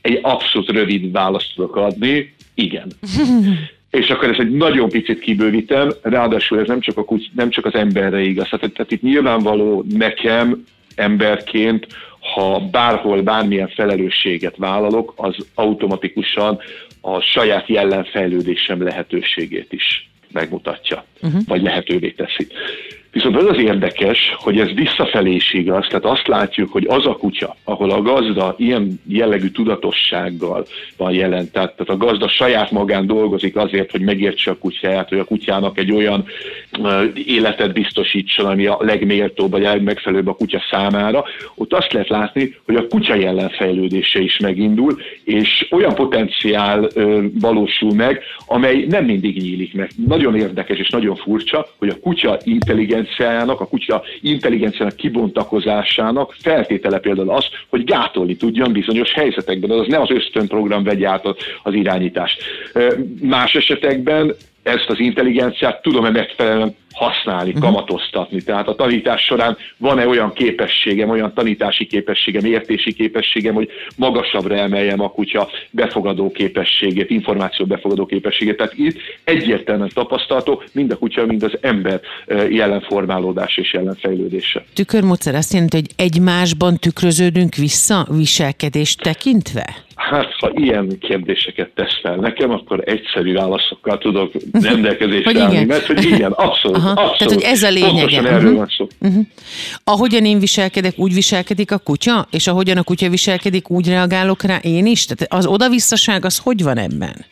egy 0.00 0.18
abszolút 0.22 0.70
rövid 0.70 1.12
választ 1.12 1.52
tudok 1.54 1.76
adni. 1.76 2.34
Igen. 2.54 2.92
és 3.90 4.08
akkor 4.08 4.28
ez 4.28 4.38
egy 4.38 4.50
nagyon 4.50 4.88
picit 4.88 5.18
kibővítem, 5.18 5.90
ráadásul 6.02 6.60
ez 6.60 6.66
nem 6.66 6.80
csak, 6.80 6.96
a 6.96 7.04
kuty, 7.04 7.30
nem 7.34 7.50
csak 7.50 7.66
az 7.66 7.74
emberre 7.74 8.20
igaz. 8.20 8.48
Tehát, 8.48 8.72
tehát 8.72 8.92
itt 8.92 9.02
nyilvánvaló 9.02 9.84
nekem 9.88 10.64
emberként, 10.94 11.86
ha 12.20 12.60
bárhol 12.70 13.22
bármilyen 13.22 13.68
felelősséget 13.68 14.56
vállalok, 14.56 15.12
az 15.16 15.36
automatikusan 15.54 16.58
a 17.00 17.20
saját 17.20 17.68
jellemfejlődésem 17.68 18.82
lehetőségét 18.82 19.72
is 19.72 20.10
megmutatja, 20.32 21.04
uh-huh. 21.22 21.40
vagy 21.46 21.62
lehetővé 21.62 22.10
teszi. 22.10 22.46
Viszont 23.12 23.36
az 23.36 23.44
az 23.44 23.58
érdekes, 23.58 24.34
hogy 24.38 24.58
ez 24.58 24.72
visszafelé 24.74 25.34
is 25.34 25.52
igaz, 25.52 25.86
tehát 25.86 26.04
azt 26.04 26.26
látjuk, 26.26 26.72
hogy 26.72 26.86
az 26.88 27.06
a 27.06 27.16
kutya, 27.16 27.56
ahol 27.64 27.90
a 27.90 28.02
gazda 28.02 28.54
ilyen 28.58 29.00
jellegű 29.08 29.48
tudatossággal 29.48 30.66
van 30.96 31.12
jelen, 31.12 31.50
tehát, 31.50 31.76
tehát 31.76 32.02
a 32.02 32.06
gazda 32.06 32.28
saját 32.28 32.70
magán 32.70 33.06
dolgozik 33.06 33.56
azért, 33.56 33.90
hogy 33.90 34.00
megértse 34.00 34.50
a 34.50 34.58
kutyáját, 34.58 35.08
hogy 35.08 35.18
a 35.18 35.24
kutyának 35.24 35.78
egy 35.78 35.92
olyan 35.92 36.24
uh, 36.78 37.02
életet 37.26 37.72
biztosítson, 37.72 38.46
ami 38.46 38.66
a 38.66 38.76
legméltóbb, 38.80 39.50
vagy 39.50 39.64
a 39.64 39.68
legmegfelelőbb 39.68 40.28
a 40.28 40.34
kutya 40.34 40.62
számára, 40.70 41.24
ott 41.54 41.72
azt 41.72 41.92
lehet 41.92 42.08
látni, 42.08 42.56
hogy 42.66 42.74
a 42.76 42.86
kutya 42.86 43.14
jelenfejlődése 43.14 44.20
is 44.20 44.38
megindul, 44.38 45.00
és 45.24 45.66
olyan 45.70 45.94
potenciál 45.94 46.88
uh, 46.94 47.24
valósul 47.40 47.94
meg, 47.94 48.22
amely 48.46 48.84
nem 48.88 49.04
mindig 49.04 49.36
nyílik 49.36 49.74
meg. 49.74 49.90
Nagyon 50.06 50.36
érdekes 50.36 50.78
és 50.78 50.88
nagyon 50.88 51.16
furcsa, 51.16 51.66
hogy 51.78 51.88
a 51.88 52.00
kutya 52.00 52.38
intelligencia 52.44 52.98
intelligenciájának, 53.00 53.60
a 53.60 53.66
kutya 53.66 54.02
intelligenciának 54.20 54.96
kibontakozásának 54.96 56.34
feltétele 56.38 56.98
például 56.98 57.30
az, 57.30 57.46
hogy 57.68 57.84
gátolni 57.84 58.36
tudjon 58.36 58.72
bizonyos 58.72 59.12
helyzetekben. 59.12 59.70
Az 59.70 59.86
nem 59.86 60.00
az 60.00 60.10
ösztönprogram 60.10 60.84
vegye 60.84 61.08
át 61.08 61.24
az 61.62 61.74
irányítást. 61.74 62.42
Más 63.20 63.54
esetekben 63.54 64.34
ezt 64.62 64.88
az 64.88 64.98
intelligenciát 64.98 65.82
tudom-e 65.82 66.10
megfelelően 66.10 66.76
használni, 66.92 67.48
uh-huh. 67.48 67.64
kamatoztatni. 67.64 68.42
Tehát 68.42 68.68
a 68.68 68.74
tanítás 68.74 69.22
során 69.22 69.56
van-e 69.76 70.06
olyan 70.06 70.32
képességem, 70.32 71.08
olyan 71.08 71.34
tanítási 71.34 71.86
képességem, 71.86 72.44
értési 72.44 72.92
képességem, 72.92 73.54
hogy 73.54 73.68
magasabbra 73.96 74.56
emeljem 74.56 75.00
a 75.00 75.10
kutya 75.10 75.48
befogadó 75.70 76.30
képességét, 76.30 77.10
információ 77.10 77.66
befogadó 77.66 78.06
képességét. 78.06 78.56
Tehát 78.56 78.72
itt 78.76 78.98
egyértelműen 79.24 79.90
tapasztalható 79.94 80.62
mind 80.72 80.90
a 80.90 80.96
kutya, 80.96 81.26
mind 81.26 81.42
az 81.42 81.52
ember 81.60 82.00
jelenformálódás 82.48 83.56
és 83.56 83.72
jelenfejlődése. 83.72 84.64
Tükörmódszer 84.74 85.34
azt 85.34 85.52
jelenti, 85.52 85.76
hogy 85.76 85.90
egymásban 85.96 86.76
tükröződünk 86.76 87.54
vissza 87.54 88.06
viselkedést 88.10 89.00
tekintve? 89.00 89.88
Hát, 90.00 90.34
ha 90.38 90.50
ilyen 90.54 90.98
kérdéseket 90.98 91.70
tesz 91.74 92.00
fel 92.02 92.16
nekem, 92.16 92.50
akkor 92.50 92.82
egyszerű 92.84 93.32
válaszokkal 93.32 93.98
tudok 93.98 94.32
rendelkezésre 94.52 95.40
állni, 95.42 95.64
mert 95.64 95.86
hogy 95.86 96.04
igen, 96.04 96.32
abszolút, 96.32 96.76
Aha. 96.76 96.90
abszolút. 96.90 97.16
Tehát, 97.18 97.32
hogy 97.32 97.42
ez 97.42 97.62
a 97.62 97.70
lényege. 97.70 98.18
erről 98.18 98.36
uh-huh. 98.36 98.56
van 98.56 98.68
szó. 98.76 98.86
Uh-huh. 99.00 99.26
Ahogyan 99.84 100.24
én 100.24 100.38
viselkedek, 100.38 100.92
úgy 100.96 101.14
viselkedik 101.14 101.72
a 101.72 101.78
kutya, 101.78 102.26
és 102.30 102.46
ahogyan 102.46 102.76
a 102.76 102.82
kutya 102.82 103.08
viselkedik, 103.08 103.70
úgy 103.70 103.88
reagálok 103.88 104.42
rá 104.42 104.56
én 104.62 104.86
is? 104.86 105.06
Tehát 105.06 105.32
az 105.32 105.46
oda-visszaság 105.46 106.24
az 106.24 106.38
hogy 106.38 106.62
van 106.62 106.78
ebben? 106.78 107.24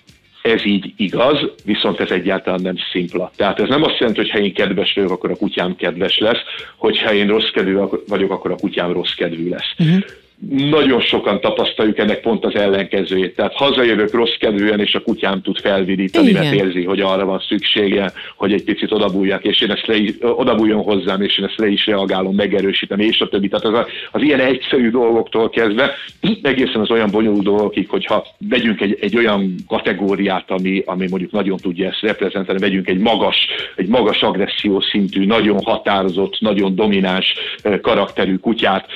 Ez 0.43 0.65
így 0.65 0.93
igaz, 0.97 1.39
viszont 1.65 2.01
ez 2.01 2.11
egyáltalán 2.11 2.61
nem 2.63 2.77
szimpla. 2.93 3.31
Tehát 3.37 3.61
ez 3.61 3.69
nem 3.69 3.83
azt 3.83 3.99
jelenti, 3.99 4.21
hogy 4.21 4.31
ha 4.31 4.39
én 4.39 4.55
kedves 4.55 4.93
vagyok, 4.95 5.11
akkor 5.11 5.31
a 5.31 5.37
kutyám 5.37 5.77
kedves 5.77 6.19
lesz, 6.19 6.43
hogyha 6.77 7.13
én 7.13 7.27
rossz 7.27 7.51
kedvű 7.51 7.77
vagyok, 8.09 8.31
akkor 8.31 8.51
a 8.51 8.57
kutyám 8.57 8.93
rossz 8.93 9.15
kedvű 9.15 9.49
lesz. 9.49 9.75
Uh-huh 9.79 10.03
nagyon 10.47 11.01
sokan 11.01 11.41
tapasztaljuk 11.41 11.99
ennek 11.99 12.21
pont 12.21 12.45
az 12.45 12.55
ellenkezőjét. 12.55 13.35
Tehát 13.35 13.55
hazajövök 13.55 14.13
rossz 14.13 14.35
kedvűen, 14.39 14.81
és 14.81 14.95
a 14.95 15.01
kutyám 15.01 15.43
tud 15.43 15.59
felvidítani, 15.61 16.29
Igen. 16.29 16.43
mert 16.43 16.55
érzi, 16.55 16.85
hogy 16.85 17.01
arra 17.01 17.25
van 17.25 17.43
szüksége, 17.49 18.13
hogy 18.37 18.53
egy 18.53 18.65
picit 18.65 18.93
odabújjak, 18.93 19.45
és 19.45 19.61
én 19.61 19.71
ezt 19.71 19.87
le, 19.87 19.97
odabújjon 20.21 20.83
hozzám, 20.83 21.23
és 21.23 21.39
én 21.39 21.45
ezt 21.45 21.59
le 21.59 21.69
is 21.69 21.87
reagálom, 21.87 22.35
megerősítem, 22.35 22.99
és 22.99 23.21
a 23.21 23.29
többi. 23.29 23.49
Tehát 23.49 23.65
az, 23.65 23.75
a, 23.75 23.87
az 24.13 24.23
ilyen 24.23 24.41
egyszerű 24.41 24.91
dolgoktól 24.91 25.51
kezdve 25.51 25.95
egészen 26.43 26.81
az 26.81 26.91
olyan 26.91 27.11
bonyolult 27.11 27.45
dolgokig, 27.45 27.89
hogyha 27.89 28.27
vegyünk 28.49 28.81
egy, 28.81 28.99
egy 29.01 29.17
olyan 29.17 29.55
kategóriát, 29.69 30.51
ami, 30.51 30.83
ami 30.87 31.07
mondjuk 31.11 31.31
nagyon 31.31 31.57
tudja 31.57 31.89
ezt 31.89 32.01
reprezentálni, 32.01 32.61
vegyünk 32.61 32.89
egy 32.89 32.99
magas, 32.99 33.47
egy 33.77 33.89
magas 33.89 34.23
agresszió 34.23 34.81
szintű, 34.81 35.27
nagyon 35.27 35.61
határozott, 35.65 36.41
nagyon 36.41 36.75
domináns 36.75 37.35
karakterű 37.81 38.37
kutyát, 38.37 38.87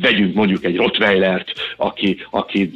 vegyünk 0.00 0.34
mondjuk 0.34 0.64
egy 0.64 0.75
egy 0.76 0.82
Rottweilert, 0.82 1.52
aki, 1.76 2.16
aki, 2.30 2.70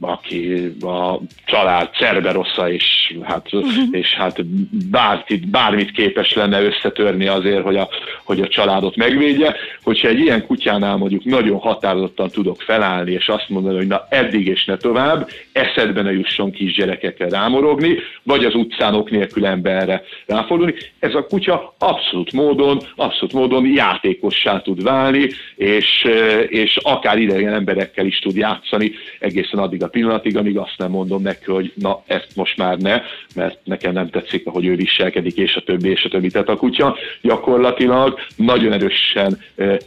aki 0.00 0.72
a 0.80 1.18
család 1.44 1.88
Cerberosza, 1.94 2.72
és 2.72 3.14
hát, 3.22 3.52
uh-huh. 3.52 3.72
és 3.90 4.14
hát 4.14 4.46
bármit, 4.90 5.48
bármit 5.50 5.90
képes 5.90 6.32
lenne 6.32 6.62
összetörni 6.62 7.26
azért, 7.26 7.62
hogy 7.62 7.76
a, 7.76 7.88
hogy 8.24 8.40
a 8.40 8.48
családot 8.48 8.96
megvédje. 8.96 9.56
Hogyha 9.82 10.08
egy 10.08 10.18
ilyen 10.18 10.46
kutyánál 10.46 10.96
mondjuk 10.96 11.24
nagyon 11.24 11.58
határozottan 11.58 12.30
tudok 12.30 12.60
felállni, 12.60 13.12
és 13.12 13.28
azt 13.28 13.48
mondani, 13.48 13.76
hogy 13.76 13.86
na 13.86 14.06
eddig 14.08 14.46
és 14.46 14.64
ne 14.64 14.76
tovább, 14.76 15.28
eszedbe 15.52 16.02
ne 16.02 16.12
jusson 16.12 16.50
kisgyerekekkel 16.50 17.28
rámorogni, 17.28 17.96
vagy 18.22 18.44
az 18.44 18.54
utcán 18.54 18.94
ok 18.94 19.10
nélkül 19.10 19.46
emberre 19.46 20.02
ráfordulni, 20.26 20.74
ez 20.98 21.14
a 21.14 21.26
kutya 21.26 21.74
abszolút 21.78 22.32
módon, 22.32 22.78
abszolút 22.96 23.32
módon 23.32 23.66
játékossá 23.66 24.60
tud 24.60 24.82
válni, 24.82 25.28
és, 25.56 26.08
és 26.48 26.76
akár 26.82 27.18
ide 27.18 27.39
idegen 27.40 27.58
emberekkel 27.58 28.06
is 28.06 28.18
tud 28.18 28.36
játszani 28.36 28.92
egészen 29.18 29.60
addig 29.60 29.82
a 29.82 29.88
pillanatig, 29.88 30.36
amíg 30.36 30.58
azt 30.58 30.74
nem 30.76 30.90
mondom 30.90 31.22
neki, 31.22 31.50
hogy 31.50 31.72
na 31.74 32.02
ezt 32.06 32.36
most 32.36 32.56
már 32.56 32.78
ne, 32.78 33.00
mert 33.34 33.58
nekem 33.64 33.92
nem 33.92 34.10
tetszik, 34.10 34.46
ahogy 34.46 34.66
ő 34.66 34.74
viselkedik, 34.74 35.36
és 35.36 35.54
a 35.54 35.60
többi, 35.60 35.88
és 35.88 36.04
a 36.04 36.08
többi. 36.08 36.30
Tehát 36.30 36.48
a 36.48 36.56
kutya 36.56 36.96
gyakorlatilag 37.22 38.18
nagyon 38.36 38.72
erősen 38.72 39.38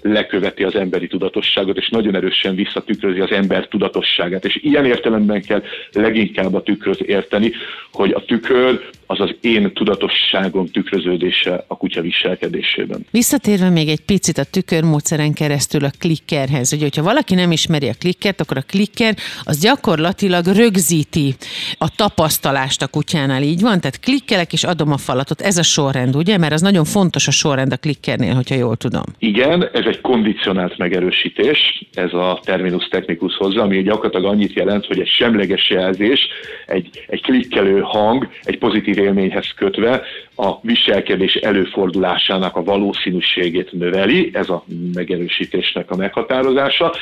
leköveti 0.02 0.64
az 0.64 0.76
emberi 0.76 1.08
tudatosságot, 1.08 1.78
és 1.78 1.90
nagyon 1.90 2.16
erősen 2.16 2.56
visszatükrözi 2.56 3.20
az 3.20 3.32
ember 3.32 3.68
tudatosságát. 3.68 4.46
És 4.46 4.60
ilyen 4.62 4.86
értelemben 4.86 5.42
kell 5.42 5.64
leginkább 5.92 6.54
a 6.54 6.64
tükröz 6.64 6.98
érteni, 7.06 7.52
hogy 7.92 8.12
a 8.12 8.26
tükör 8.26 8.82
az 9.14 9.20
az 9.20 9.36
én 9.42 9.74
tudatosságom 9.74 10.68
tükröződése 10.68 11.64
a 11.68 11.78
kutya 11.78 12.02
viselkedésében. 12.02 13.06
Visszatérve 13.12 13.70
még 13.70 13.88
egy 13.88 14.00
picit 14.00 14.38
a 14.38 14.44
tükörmódszeren 14.44 15.34
keresztül 15.34 15.84
a 15.86 15.92
klikkerhez, 16.00 16.70
hogy 16.70 16.82
hogyha 16.82 17.04
valaki 17.04 17.36
nem 17.36 17.52
ismeri 17.52 17.88
a 17.88 17.94
klikkert, 18.00 18.42
akkor 18.42 18.58
a 18.58 18.62
klikker 18.68 19.16
az 19.44 19.60
gyakorlatilag 19.60 20.46
rögzíti 20.46 21.36
a 21.78 21.96
tapasztalást 21.96 22.82
a 22.82 22.88
kutyánál, 22.88 23.42
így 23.42 23.62
van? 23.62 23.80
Tehát 23.80 24.00
klikkelek 24.00 24.54
és 24.54 24.64
adom 24.64 24.92
a 24.92 24.98
falatot. 24.98 25.42
Ez 25.42 25.58
a 25.58 25.64
sorrend, 25.64 26.16
ugye? 26.16 26.38
Mert 26.38 26.54
az 26.54 26.62
nagyon 26.62 26.86
fontos 26.86 27.28
a 27.28 27.32
sorrend 27.32 27.72
a 27.72 27.78
klikkernél, 27.78 28.34
hogyha 28.34 28.56
jól 28.56 28.76
tudom. 28.76 29.04
Igen, 29.20 29.70
ez 29.74 29.86
egy 29.86 30.02
kondicionált 30.02 30.78
megerősítés, 30.78 31.86
ez 31.94 32.14
a 32.14 32.40
terminus 32.44 32.88
technicus 32.88 33.36
hozzá, 33.36 33.62
ami 33.62 33.82
gyakorlatilag 33.82 34.32
annyit 34.32 34.54
jelent, 34.54 34.86
hogy 34.86 35.00
egy 35.00 35.08
semleges 35.08 35.70
jelzés, 35.70 36.28
egy, 36.66 37.06
egy 37.08 37.22
klikkelő 37.22 37.80
hang, 37.80 38.30
egy 38.44 38.58
pozitív 38.58 38.98
élményhez 39.04 39.48
kötve 39.56 40.02
a 40.36 40.60
viselkedés 40.62 41.36
előfordulásának 41.36 42.56
a 42.56 42.64
valószínűségét 42.64 43.72
növeli, 43.72 44.30
ez 44.34 44.50
a 44.50 44.64
megerősítésnek 44.94 45.92
a 45.92 45.96
meghatározása. 45.96 46.94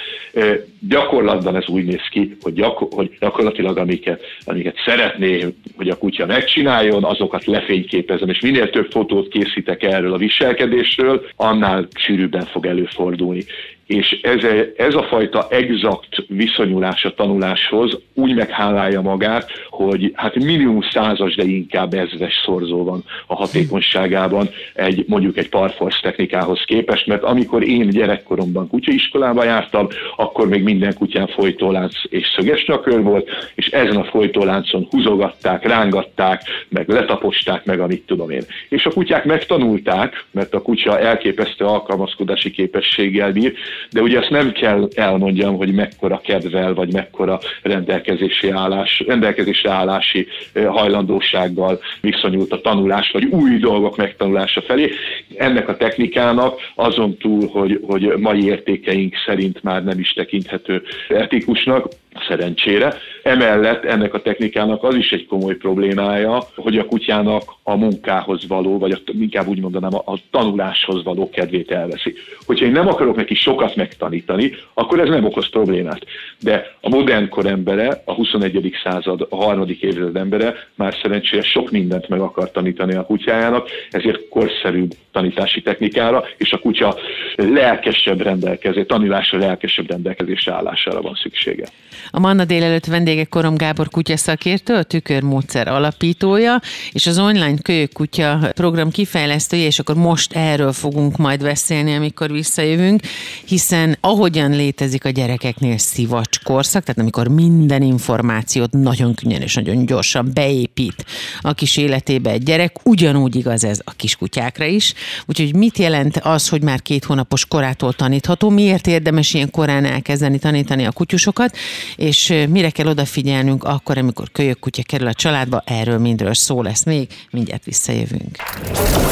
Gyakorlatban 0.80 1.56
ez 1.56 1.68
úgy 1.68 1.86
néz 1.86 2.08
ki, 2.10 2.38
hogy, 2.42 2.54
gyakor- 2.54 2.94
hogy 2.94 3.18
gyakorlatilag 3.20 3.78
amiket, 3.78 4.22
amiket 4.46 4.76
szeretné, 4.86 5.46
hogy 5.76 5.90
a 5.90 5.98
kutya 5.98 6.26
megcsináljon, 6.26 7.04
azokat 7.04 7.46
lefényképezem, 7.46 8.30
és 8.30 8.40
minél 8.40 8.70
több 8.70 8.92
fotót 8.92 9.28
készítek 9.28 9.84
erről 9.84 10.14
a 10.14 10.18
viselkedésről, 10.18 11.26
annál 11.36 11.88
sűrűbben 11.96 12.46
fog 12.46 12.66
előfordulni 12.66 13.46
és 13.92 14.20
ez, 14.22 14.44
ez 14.78 14.94
a 14.96 15.04
fajta 15.04 15.48
exakt 15.50 16.16
viszonyulás 16.28 17.06
a 17.06 17.14
tanuláshoz 17.14 17.98
úgy 18.14 18.36
meghálálja 18.36 19.02
magát, 19.02 19.50
hogy 19.70 20.12
hát 20.16 20.36
minimum 20.36 20.82
százas, 20.92 21.36
de 21.36 21.44
inkább 21.44 21.94
ezres 21.94 22.42
szorzó 22.46 22.84
van 22.84 23.04
a 23.28 23.36
hatékonyságában 23.36 24.50
egy 24.74 25.06
mondjuk 25.08 25.38
egy 25.38 25.50
parforce 25.50 26.00
technikához 26.02 26.64
képest, 26.66 27.08
mert 27.08 27.24
amikor 27.24 27.64
én 27.64 27.90
gyerekkoromban 27.90 28.68
kutyaiskolába 28.68 29.44
jártam, 29.44 29.88
akkor 30.16 30.48
még 30.48 30.64
minden 30.64 30.94
kutyán 30.94 31.28
folytólánc 31.28 31.94
és 32.10 32.28
szöges 32.36 32.66
nyakör 32.66 33.04
volt, 33.04 33.30
és 33.56 33.68
ezen 33.68 33.96
a 33.96 34.04
folytóláncon 34.04 34.88
húzogatták, 34.90 35.68
rángatták, 35.68 36.42
meg 36.70 36.90
letaposták 36.90 37.66
meg, 37.66 37.80
amit 37.80 38.06
tudom 38.06 38.30
én. 38.30 38.44
És 38.70 38.86
a 38.86 38.92
kutyák 38.92 39.26
megtanulták, 39.26 40.26
mert 40.32 40.54
a 40.54 40.62
kutya 40.62 41.00
elképesztő 41.00 41.66
alkalmazkodási 41.66 42.52
képességgel 42.52 43.32
bír, 43.32 43.54
de 43.92 44.02
ugye 44.02 44.20
azt 44.20 44.30
nem 44.30 44.52
kell 44.52 44.88
elmondjam, 44.96 45.58
hogy 45.58 45.74
mekkora 45.74 46.22
kedvel, 46.24 46.74
vagy 46.74 46.94
mekkora 46.94 47.40
rendelkezési 47.62 48.50
állás, 48.50 49.04
rendelkezésre 49.08 49.72
állási 49.72 50.28
hajlandósággal 50.68 51.80
viszonyult 52.02 52.52
a 52.52 52.62
tanulás, 52.62 53.12
vagy 53.12 53.24
új 53.24 53.58
dolgok 53.58 53.98
megtanulása 53.98 54.62
felé. 54.62 54.92
Ennek 55.36 55.68
a 55.68 55.78
technikának 55.78 56.60
azon 56.76 57.18
túl, 57.18 57.48
hogy, 57.48 57.80
hogy 57.88 58.14
mai 58.18 58.46
értékeink 58.46 59.16
szerint 59.26 59.64
már 59.64 59.84
nem 59.84 60.00
is 60.00 60.14
tekinthető 60.14 60.82
etikusnak, 61.08 61.88
szerencsére. 62.28 62.94
Emellett 63.24 63.84
ennek 63.84 64.14
a 64.14 64.22
technikának 64.22 64.84
az 64.84 64.96
is 64.96 65.12
egy 65.12 65.26
komoly 65.26 65.56
problémája, 65.56 66.44
hogy 66.56 66.78
a 66.78 66.86
kutyának 66.86 67.44
a 67.64 67.76
munkához 67.76 68.48
való, 68.48 68.78
vagy 68.78 68.92
a, 68.92 68.98
inkább 69.20 69.48
úgy 69.48 69.60
mondanám, 69.60 69.94
a, 69.94 70.14
tanuláshoz 70.32 71.04
való 71.04 71.30
kedvét 71.30 71.72
elveszi. 71.72 72.14
Hogyha 72.46 72.66
én 72.66 72.72
nem 72.72 72.88
akarok 72.88 73.16
neki 73.16 73.36
sokat 73.36 73.76
megtanítani, 73.76 74.52
akkor 74.74 75.00
ez 75.00 75.10
nem 75.10 75.26
okoz 75.26 75.50
problémát. 75.50 76.06
De 76.40 76.76
a 76.82 76.90
modern 76.90 77.30
kor 77.30 77.46
embere, 77.46 78.02
a 78.06 78.14
21. 78.14 78.76
század, 78.84 79.28
a 79.30 79.36
harmadik 79.36 79.82
évzized 79.82 80.16
embere 80.16 80.56
már 80.76 80.96
szerencsére 81.02 81.42
sok 81.42 81.72
mindent 81.72 82.08
meg 82.08 82.20
akar 82.20 82.52
tanítani 82.52 82.96
a 82.96 83.06
kutyájának, 83.06 83.70
ezért 83.90 84.28
korszerűbb 84.30 84.92
tanítási 85.12 85.62
technikára, 85.62 86.24
és 86.38 86.54
a 86.54 86.60
kutya 86.60 86.96
lelkesebb 87.36 88.22
rendelkezés, 88.22 88.86
tanulásra 88.88 89.38
lelkesebb 89.38 89.90
rendelkezésre 89.90 90.54
állására 90.54 91.02
van 91.02 91.20
szüksége. 91.22 91.66
A 92.10 92.20
Manna 92.20 92.46
délelőtt 92.46 92.86
vendége 92.86 93.24
Korom 93.24 93.56
Gábor 93.56 93.90
kutyaszakértő, 93.90 94.74
a 94.76 94.84
tükörmódszer 94.84 95.68
alapítója, 95.68 96.62
és 96.92 97.08
az 97.08 97.20
online 97.20 97.58
kölyök 97.62 97.94
kutya 97.94 98.52
program 98.54 98.92
kifejlesztője, 98.92 99.66
és 99.66 99.80
akkor 99.80 99.96
most 99.96 100.34
erről 100.34 100.74
fogunk 100.74 101.18
majd 101.18 101.42
beszélni, 101.42 101.96
amikor 101.96 102.32
visszajövünk, 102.32 103.02
hiszen 103.46 103.98
ahogyan 104.02 104.52
létezik 104.52 105.06
a 105.06 105.10
gyerekeknél 105.10 105.78
szivacs 105.78 106.40
korszak, 106.44 106.84
tehát 106.84 107.00
amikor 107.00 107.28
minden 107.28 107.82
információt 107.82 108.72
nagyon 108.72 109.14
könnyen 109.14 109.42
és 109.42 109.56
nagyon 109.56 109.86
gyorsan 109.86 110.32
beépít 110.34 111.06
a 111.42 111.54
kis 111.54 111.78
életébe 111.78 112.30
egy 112.30 112.44
gyerek, 112.44 112.76
ugyanúgy 112.84 113.36
igaz 113.36 113.64
ez 113.64 113.80
a 113.84 113.92
kiskutyákra 113.92 114.66
is. 114.66 114.94
Úgyhogy 115.26 115.56
mit 115.56 115.78
jelent 115.78 116.18
az, 116.18 116.50
hogy 116.50 116.62
már 116.62 116.82
két 116.82 117.06
hónapos 117.06 117.46
korától 117.46 117.94
tanítható? 117.94 118.50
Miért 118.50 118.88
érdemes 118.88 119.34
ilyen 119.34 119.52
korán 119.52 119.86
elkezdeni 119.86 120.40
tanítani 120.40 120.86
a 120.86 120.92
kutyusokat? 120.92 121.58
És 121.96 122.34
mire 122.50 122.70
kell 122.70 122.88
odafigyelnünk 122.88 123.64
akkor, 123.64 123.98
amikor 123.98 124.32
kölyök 124.32 124.60
kutya 124.60 124.82
kerül 124.84 125.08
a 125.08 125.14
családba, 125.14 125.64
erről 125.66 125.98
mindről 125.98 126.34
szó 126.34 126.62
lesz 126.62 126.84
még, 126.84 127.08
mindjárt 127.32 127.64
visszajövünk. 127.66 128.38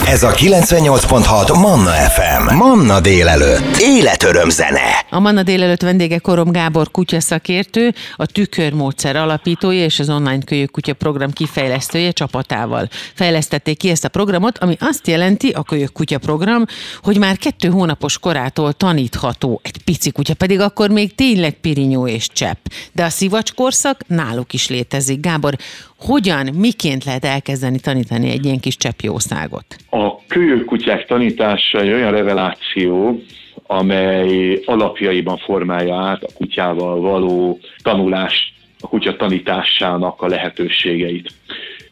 Ez 0.05 0.23
a 0.23 0.31
98.6 0.31 1.53
Manna 1.53 1.91
FM. 1.91 2.55
Manna 2.55 2.99
délelőtt. 2.99 3.77
Életöröm 3.79 4.49
zene. 4.49 5.05
A 5.09 5.19
Manna 5.19 5.43
délelőtt 5.43 5.81
vendége 5.81 6.17
Korom 6.17 6.51
Gábor 6.51 6.91
kutyaszakértő, 6.91 7.93
a 8.15 8.25
tükörmódszer 8.25 9.15
alapítója 9.15 9.83
és 9.83 9.99
az 9.99 10.09
online 10.09 10.43
kölyök 10.43 10.71
kutya 10.71 10.93
program 10.93 11.31
kifejlesztője 11.31 12.11
csapatával. 12.11 12.87
Fejlesztették 13.13 13.77
ki 13.77 13.89
ezt 13.89 14.05
a 14.05 14.09
programot, 14.09 14.57
ami 14.57 14.75
azt 14.79 15.07
jelenti, 15.07 15.49
a 15.49 15.63
kölyök 15.63 15.91
kutya 15.91 16.17
program, 16.17 16.65
hogy 17.01 17.17
már 17.17 17.37
kettő 17.37 17.69
hónapos 17.69 18.17
korától 18.17 18.73
tanítható 18.73 19.59
egy 19.63 19.83
pici 19.83 20.11
kutya, 20.11 20.33
pedig 20.33 20.59
akkor 20.59 20.89
még 20.89 21.15
tényleg 21.15 21.53
pirinyó 21.53 22.07
és 22.07 22.27
csepp. 22.27 22.65
De 22.91 23.03
a 23.03 23.10
szivacs 23.10 23.53
korszak 23.53 24.08
náluk 24.08 24.53
is 24.53 24.69
létezik. 24.69 25.19
Gábor, 25.19 25.53
hogyan, 25.97 26.49
miként 26.53 27.03
lehet 27.03 27.25
elkezdeni 27.25 27.79
tanítani 27.79 28.29
egy 28.29 28.45
ilyen 28.45 28.60
kis 28.60 28.77
cseppjószágot? 28.77 29.65
A 29.89 30.25
kölyökkutyák 30.27 31.05
tanítása 31.05 31.79
egy 31.79 31.91
olyan 31.91 32.12
reveláció, 32.12 33.21
amely 33.67 34.60
alapjaiban 34.65 35.38
formálja 35.38 35.95
át 35.95 36.23
a 36.23 36.34
kutyával 36.34 36.99
való 36.99 37.60
tanulás, 37.82 38.53
a 38.79 38.88
kutya 38.88 39.15
tanításának 39.15 40.21
a 40.21 40.27
lehetőségeit. 40.27 41.32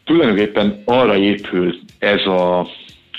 Tulajdonképpen 0.04 0.82
arra 0.84 1.16
épül 1.16 1.78
ez 1.98 2.26
a 2.26 2.68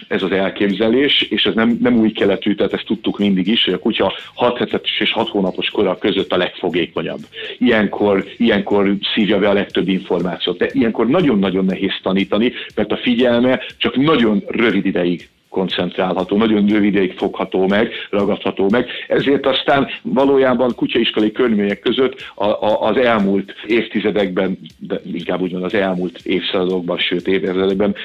ez 0.10 0.24
az 0.24 0.32
elképzelés, 0.32 1.22
és 1.22 1.44
ez 1.44 1.54
nem, 1.54 1.78
nem 1.82 1.98
új 1.98 2.12
keletű, 2.12 2.56
tehát 2.56 2.74
ezt 2.74 2.86
tudtuk 2.86 3.18
mindig 3.18 3.48
is, 3.48 3.64
hogy 3.64 3.74
a 3.74 3.80
kutya 3.80 4.14
6 4.34 4.58
hetes 4.58 5.00
és 5.00 5.12
6 5.12 5.30
hónapos 5.30 5.70
kora 5.70 5.98
között 5.98 6.32
a 6.32 6.38
legfogékonyabb. 6.38 7.20
Ilyenkor, 7.58 8.26
ilyenkor 8.38 8.96
szívja 9.14 9.40
be 9.40 9.50
a 9.50 9.54
legtöbb 9.54 9.88
információt, 9.88 10.58
de 10.58 10.70
ilyenkor 10.72 11.08
nagyon-nagyon 11.08 11.66
nehéz 11.66 12.00
tanítani, 12.02 12.54
mert 12.76 12.92
a 12.92 12.98
figyelme 12.98 13.60
csak 13.78 13.96
nagyon 13.96 14.44
rövid 14.48 14.86
ideig 14.86 15.30
koncentrálható, 15.50 16.38
nagyon 16.38 16.68
rövid 16.68 16.98
ideig 17.00 17.18
fogható 17.18 17.68
meg, 17.68 17.92
ragadható 18.10 18.70
meg. 18.70 18.88
Ezért 19.08 19.46
aztán 19.46 19.88
valójában 20.02 20.76
kutyaiskolai 20.76 21.32
körülmények 21.32 21.80
között 21.80 22.32
a, 22.36 22.46
a, 22.46 22.82
az 22.82 22.98
elmúlt 22.98 23.54
évtizedekben, 23.68 24.60
de 24.78 25.02
inkább 25.14 25.42
úgy 25.42 25.52
van 25.52 25.64
az 25.64 25.74
elmúlt 25.74 26.20
évszázadokban, 26.24 26.98
sőt 26.98 27.28
évezredekben 27.28 27.96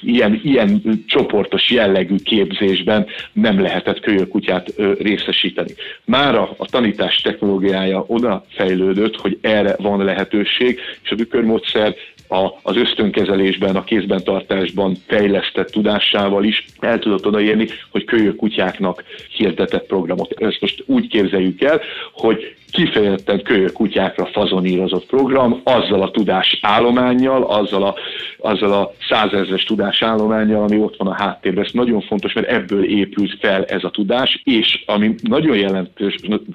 ilyen, 0.00 0.40
ilyen 0.42 0.82
csoportos 1.06 1.70
jellegű 1.70 2.16
képzésben 2.16 3.06
nem 3.32 3.60
lehetett 3.60 4.00
kölyökutyát 4.00 4.72
részesíteni. 4.98 5.74
Mára 6.04 6.54
a 6.56 6.66
tanítás 6.66 7.20
technológiája 7.20 8.04
oda 8.06 8.44
fejlődött, 8.48 9.16
hogy 9.16 9.38
erre 9.40 9.74
van 9.78 10.04
lehetőség, 10.04 10.80
és 11.02 11.10
a 11.10 11.14
tükörmódszer 11.14 11.94
a, 12.28 12.48
az 12.62 12.76
ösztönkezelésben, 12.76 13.76
a 13.76 13.84
kézben 13.84 14.24
tartásban 14.24 14.96
fejlesztett 15.06 15.70
tudásával 15.70 16.44
is 16.44 16.64
el 16.80 16.98
tudott 16.98 17.26
odaérni, 17.26 17.68
hogy 17.90 18.04
kölyök 18.04 18.36
kutyáknak 18.36 19.04
hirdetett 19.36 19.86
programot. 19.86 20.32
Ezt 20.32 20.60
most 20.60 20.82
úgy 20.86 21.08
képzeljük 21.08 21.62
el, 21.62 21.80
hogy 22.12 22.56
kifejezetten 22.70 23.42
kölyök 23.42 23.72
kutyákra 23.72 24.26
fazonírozott 24.26 25.06
program, 25.06 25.60
azzal 25.64 26.02
a 26.02 26.10
tudás 26.10 26.58
állományjal, 26.62 27.42
azzal 27.42 27.82
a, 27.82 27.94
azzal 28.38 28.72
a 28.72 28.92
százezres 29.08 29.64
tudás 29.64 30.02
állományjal, 30.02 30.62
ami 30.62 30.78
ott 30.78 30.96
van 30.96 31.08
a 31.08 31.14
háttérben. 31.14 31.64
Ez 31.64 31.72
nagyon 31.72 32.00
fontos, 32.00 32.32
mert 32.32 32.48
ebből 32.48 32.84
épült 32.84 33.36
fel 33.40 33.64
ez 33.64 33.84
a 33.84 33.90
tudás, 33.90 34.40
és 34.44 34.82
ami 34.86 35.14
nagyon 35.22 35.56
jelentős, 35.56 36.14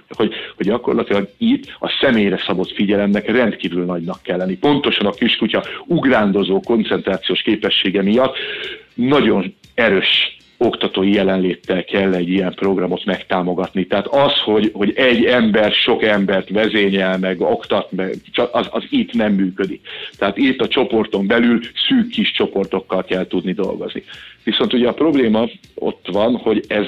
hogy, 0.10 0.34
hogy 0.56 0.66
gyakorlatilag 0.66 1.30
itt 1.38 1.76
a 1.80 1.98
személyre 2.02 2.42
szabott 2.46 2.72
figyelemnek 2.72 3.32
rendkívül 3.32 3.86
nagynak 3.86 4.22
kell 4.22 4.38
lenni. 4.38 4.58
Pontosan 4.58 5.06
a 5.06 5.12
kiskutya 5.12 5.64
ugrándozó 5.86 6.60
koncentrációs 6.60 7.42
képessége 7.42 8.02
miatt 8.02 8.36
nagyon 8.96 9.56
erős 9.74 10.38
oktatói 10.66 11.14
jelenléttel 11.14 11.84
kell 11.84 12.14
egy 12.14 12.30
ilyen 12.30 12.54
programot 12.54 13.06
megtámogatni. 13.06 13.86
Tehát 13.86 14.08
az, 14.08 14.40
hogy, 14.44 14.72
hogy 14.74 14.94
egy 14.96 15.26
ember 15.26 15.72
sok 15.72 16.04
embert 16.04 16.50
vezényel 16.50 17.18
meg, 17.18 17.42
oktat 17.42 17.92
meg, 17.92 18.16
az, 18.52 18.68
az 18.70 18.84
itt 18.90 19.14
nem 19.14 19.34
működik. 19.34 19.82
Tehát 20.18 20.38
itt 20.38 20.62
a 20.62 20.68
csoporton 20.68 21.28
belül 21.28 21.60
szűk 21.88 22.10
kis 22.10 22.32
csoportokkal 22.32 23.04
kell 23.04 23.28
tudni 23.28 23.54
dolgozni. 23.54 24.04
Viszont 24.44 24.74
ugye 24.74 24.88
a 24.88 24.94
probléma 24.94 25.50
ott 25.76 26.08
van, 26.12 26.36
hogy 26.36 26.64
ez 26.68 26.86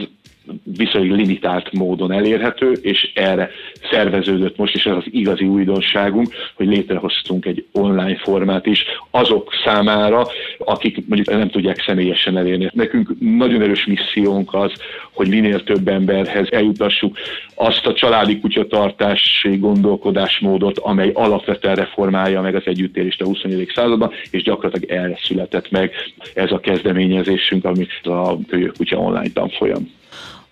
viszonylag 0.63 1.17
limitált 1.17 1.71
módon 1.71 2.11
elérhető, 2.11 2.71
és 2.71 3.11
erre 3.13 3.49
szerveződött 3.91 4.57
most, 4.57 4.75
és 4.75 4.85
ez 4.85 4.95
az 4.95 5.03
igazi 5.05 5.45
újdonságunk, 5.45 6.33
hogy 6.55 6.67
létrehoztunk 6.67 7.45
egy 7.45 7.65
online 7.71 8.15
formát 8.15 8.65
is 8.65 8.85
azok 9.11 9.51
számára, 9.63 10.27
akik 10.57 11.07
mondjuk 11.07 11.37
nem 11.37 11.49
tudják 11.49 11.83
személyesen 11.85 12.37
elérni. 12.37 12.69
Nekünk 12.73 13.09
nagyon 13.19 13.61
erős 13.61 13.85
missziónk 13.85 14.53
az, 14.53 14.71
hogy 15.11 15.27
minél 15.27 15.63
több 15.63 15.87
emberhez 15.87 16.47
eljutassuk 16.51 17.17
azt 17.55 17.85
a 17.85 17.93
családi 17.93 18.39
kutyatartási 18.39 19.57
gondolkodásmódot, 19.57 20.77
amely 20.79 21.11
alapvetően 21.13 21.75
reformálja 21.75 22.41
meg 22.41 22.55
az 22.55 22.63
együttélést 22.65 23.21
a 23.21 23.25
21. 23.25 23.71
században, 23.75 24.11
és 24.31 24.43
gyakorlatilag 24.43 24.99
erre 24.99 25.19
született 25.23 25.71
meg 25.71 25.91
ez 26.33 26.51
a 26.51 26.59
kezdeményezésünk, 26.59 27.65
ami 27.65 27.87
a 28.03 28.45
Kölyök 28.47 28.77
Kutya 28.77 28.97
online 28.97 29.31
tanfolyam. 29.33 30.03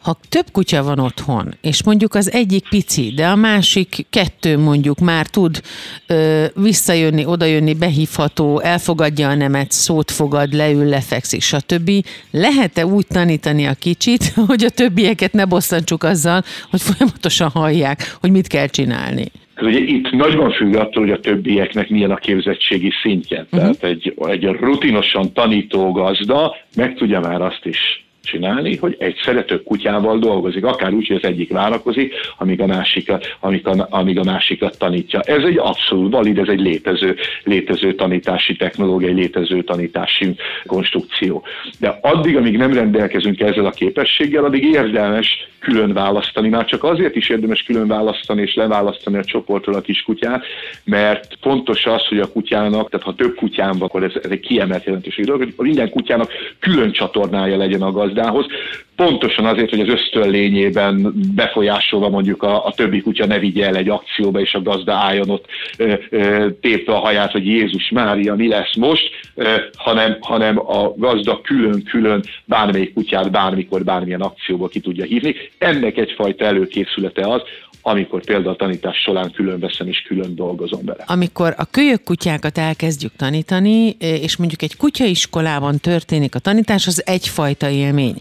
Ha 0.04 0.18
több 0.30 0.46
kutya 0.52 0.84
van 0.84 1.00
otthon, 1.00 1.54
és 1.62 1.84
mondjuk 1.84 2.16
az 2.16 2.32
egyik 2.32 2.70
pici, 2.70 3.12
de 3.16 3.28
a 3.28 3.36
másik 3.36 4.06
kettő 4.10 4.58
mondjuk 4.58 5.00
már 5.00 5.28
tud 5.28 5.62
ö, 6.08 6.46
visszajönni, 6.56 7.26
odajönni, 7.26 7.74
behívható, 7.74 8.60
elfogadja 8.60 9.30
a 9.30 9.36
nemet, 9.36 9.72
szót 9.72 10.12
fogad, 10.12 10.54
leül, 10.54 10.86
lefekszik, 10.86 11.42
stb. 11.42 11.92
Lehet-e 12.32 12.86
úgy 12.86 13.08
tanítani 13.08 13.66
a 13.66 13.74
kicsit, 13.74 14.24
hogy 14.48 14.64
a 14.64 14.70
többieket 14.70 15.34
ne 15.34 15.46
bosszantsuk 15.46 16.04
azzal, 16.04 16.44
hogy 16.70 16.82
folyamatosan 16.82 17.50
hallják, 17.50 18.18
hogy 18.20 18.32
mit 18.32 18.48
kell 18.48 18.68
csinálni? 18.68 19.26
Ez 19.54 19.66
ugye 19.66 19.80
itt 19.80 20.12
nagyban 20.12 20.52
függ 20.52 20.76
attól, 20.76 21.04
hogy 21.04 21.12
a 21.12 21.20
többieknek 21.20 21.90
milyen 21.90 22.12
a 22.12 22.16
képzettségi 22.16 22.92
szintje. 23.02 23.40
Uh-huh. 23.40 23.60
Tehát 23.60 23.84
egy, 23.84 24.14
egy 24.28 24.44
rutinosan 24.44 25.34
tanító 25.34 25.92
gazda 25.92 26.56
meg 26.76 26.96
tudja 26.96 27.20
már 27.20 27.42
azt 27.42 27.66
is 27.66 28.04
csinálni, 28.24 28.78
hogy 28.78 28.96
egyszerre 29.00 29.44
több 29.44 29.64
kutyával 29.64 30.20
dolgozik, 30.20 30.66
akár 30.66 30.94
úgy, 30.94 31.08
hogy 31.08 31.16
az 31.16 31.24
egyik 31.24 31.52
várakozik, 31.52 32.14
amíg 32.38 32.62
a, 32.62 32.66
másikat, 32.66 33.36
amíg 33.40 33.68
a, 33.68 33.88
amíg 33.90 34.20
a 34.20 34.24
másikat 34.24 34.78
tanítja. 34.78 35.20
Ez 35.20 35.44
egy 35.44 35.58
abszolút 35.58 36.12
valid, 36.12 36.38
ez 36.38 36.48
egy 36.48 36.60
létező, 36.60 37.16
létező 37.44 37.96
tanítási 37.96 38.56
technológia, 38.56 39.08
egy 39.08 39.16
létező 39.16 39.64
tanítási 39.64 40.36
konstrukció. 40.66 41.44
De 41.80 41.98
addig, 42.02 42.36
amíg 42.36 42.58
nem 42.58 42.74
rendelkezünk 42.74 43.40
ezzel 43.40 43.66
a 43.66 43.72
képességgel, 43.72 44.44
addig 44.44 44.64
érdemes 44.64 45.52
külön 45.64 45.94
választani, 45.94 46.50
már 46.50 46.66
csak 46.66 46.84
azért 46.84 47.16
is 47.16 47.30
érdemes 47.30 47.64
külön 47.64 47.88
választani 47.88 48.42
és 48.42 48.56
leválasztani 48.56 49.18
a 49.18 49.24
csoportról 49.24 49.76
a 49.76 49.82
kiskutyát, 49.82 50.46
mert 50.84 51.38
fontos 51.42 51.86
az, 51.86 52.06
hogy 52.06 52.20
a 52.20 52.32
kutyának, 52.32 52.90
tehát 52.90 53.06
ha 53.06 53.16
több 53.16 53.36
kutyám 53.36 53.72
van, 53.72 53.82
akkor 53.82 54.04
ez, 54.04 54.12
ez 54.24 54.30
egy 54.32 54.40
kiemelt 54.40 54.84
jelentőség 54.84 55.26
dolog, 55.26 55.42
hogy 55.42 55.66
minden 55.66 55.90
kutyának 55.90 56.32
külön 56.60 56.92
csatornája 56.92 57.58
legyen 57.58 57.82
a 57.82 57.92
gazdához, 58.14 58.46
pontosan 58.96 59.46
azért, 59.46 59.70
hogy 59.70 59.80
az 59.80 59.88
ösztön 59.88 60.30
lényében 60.30 61.14
befolyásolva 61.36 62.10
mondjuk 62.10 62.44
a, 62.44 62.66
a 62.66 62.72
többi 62.72 63.02
kutya 63.02 63.26
ne 63.26 63.40
vigye 63.40 63.66
el 63.66 63.76
egy 63.76 63.90
akcióba, 63.90 64.40
és 64.40 64.54
a 64.54 64.62
gazda 64.62 64.94
álljon 64.94 65.30
ott 65.30 65.46
ö, 65.78 65.94
ö, 66.10 66.48
tépve 66.62 66.94
a 66.94 67.00
haját, 67.00 67.32
hogy 67.32 67.46
Jézus 67.46 67.90
Mária, 67.90 68.36
mi 68.36 68.48
lesz 68.48 68.76
most, 68.76 69.10
ö, 69.36 69.56
hanem, 69.78 70.18
hanem 70.20 70.60
a 70.60 70.94
gazda 70.96 71.42
külön-külön 71.42 72.24
bármelyik 72.46 72.94
kutyát 72.94 73.32
bármikor, 73.32 73.84
bármilyen 73.84 74.22
akcióba 74.22 74.68
ki 74.68 74.80
tudja 74.80 75.06
hívni. 75.06 75.36
Ennek 75.58 75.98
egyfajta 75.98 76.46
előkészülete 76.46 77.28
az, 77.28 77.42
amikor 77.86 78.24
például 78.24 78.54
a 78.54 78.56
tanítás 78.56 78.98
során 78.98 79.32
külön 79.32 79.60
veszem 79.60 79.88
és 79.88 80.02
külön 80.02 80.36
dolgozom 80.36 80.86
vele. 80.86 81.04
Amikor 81.08 81.54
a 81.58 81.66
kölyök 81.66 82.04
kutyákat 82.04 82.58
elkezdjük 82.58 83.16
tanítani, 83.16 83.90
és 84.00 84.36
mondjuk 84.36 84.62
egy 84.62 84.78
kutyaiskolában 84.78 85.80
történik 85.80 86.36
a 86.36 86.40
tanítás, 86.40 86.88
az 86.88 87.04
egyfajta 87.06 87.70
élmény. 87.70 88.16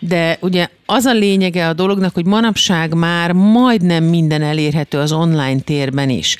De 0.00 0.38
ugye 0.40 0.68
az 0.86 1.04
a 1.04 1.12
lényege 1.12 1.68
a 1.68 1.72
dolognak, 1.72 2.14
hogy 2.14 2.26
manapság 2.26 2.94
már 2.94 3.32
majdnem 3.32 4.04
minden 4.04 4.42
elérhető 4.42 4.98
az 4.98 5.12
online 5.12 5.60
térben 5.60 6.08
is. 6.08 6.36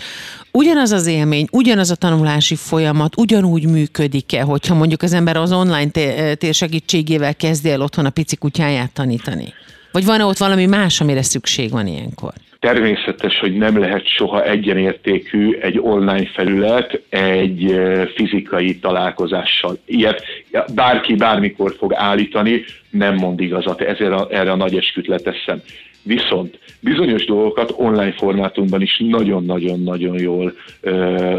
Ugyanaz 0.53 0.91
az 0.91 1.07
élmény, 1.07 1.47
ugyanaz 1.51 1.91
a 1.91 1.95
tanulási 1.95 2.55
folyamat 2.55 3.17
ugyanúgy 3.17 3.67
működik-e, 3.67 4.43
hogyha 4.43 4.75
mondjuk 4.75 5.03
az 5.03 5.13
ember 5.13 5.37
az 5.37 5.53
online 5.53 5.91
tér 6.35 6.55
segítségével 6.55 7.35
kezdi 7.35 7.71
el 7.71 7.81
otthon 7.81 8.05
a 8.05 8.11
pici 8.11 8.37
kutyáját 8.37 8.93
tanítani? 8.93 9.53
Vagy 9.93 10.05
van-e 10.05 10.25
ott 10.25 10.37
valami 10.37 10.67
más, 10.67 11.01
amire 11.01 11.23
szükség 11.23 11.71
van 11.71 11.87
ilyenkor? 11.87 12.33
Természetes, 12.61 13.39
hogy 13.39 13.57
nem 13.57 13.79
lehet 13.79 14.07
soha 14.07 14.45
egyenértékű 14.45 15.53
egy 15.53 15.79
online 15.79 16.27
felület 16.27 17.03
egy 17.09 17.81
fizikai 18.15 18.79
találkozással. 18.79 19.79
Ilyet 19.85 20.25
bárki 20.75 21.15
bármikor 21.15 21.75
fog 21.79 21.95
állítani, 21.95 22.65
nem 22.91 23.15
mond 23.15 23.41
igazat, 23.41 23.81
ezért 23.81 24.33
erre 24.33 24.51
a 24.51 24.57
nagy 24.57 24.77
esküt 24.77 25.07
leteszem. 25.07 25.63
Viszont 26.09 26.59
bizonyos 26.81 27.25
dolgokat 27.25 27.75
online 27.77 28.13
formátumban 28.13 28.83
is 28.83 29.03
nagyon-nagyon-nagyon 29.09 30.21
jól, 30.21 30.53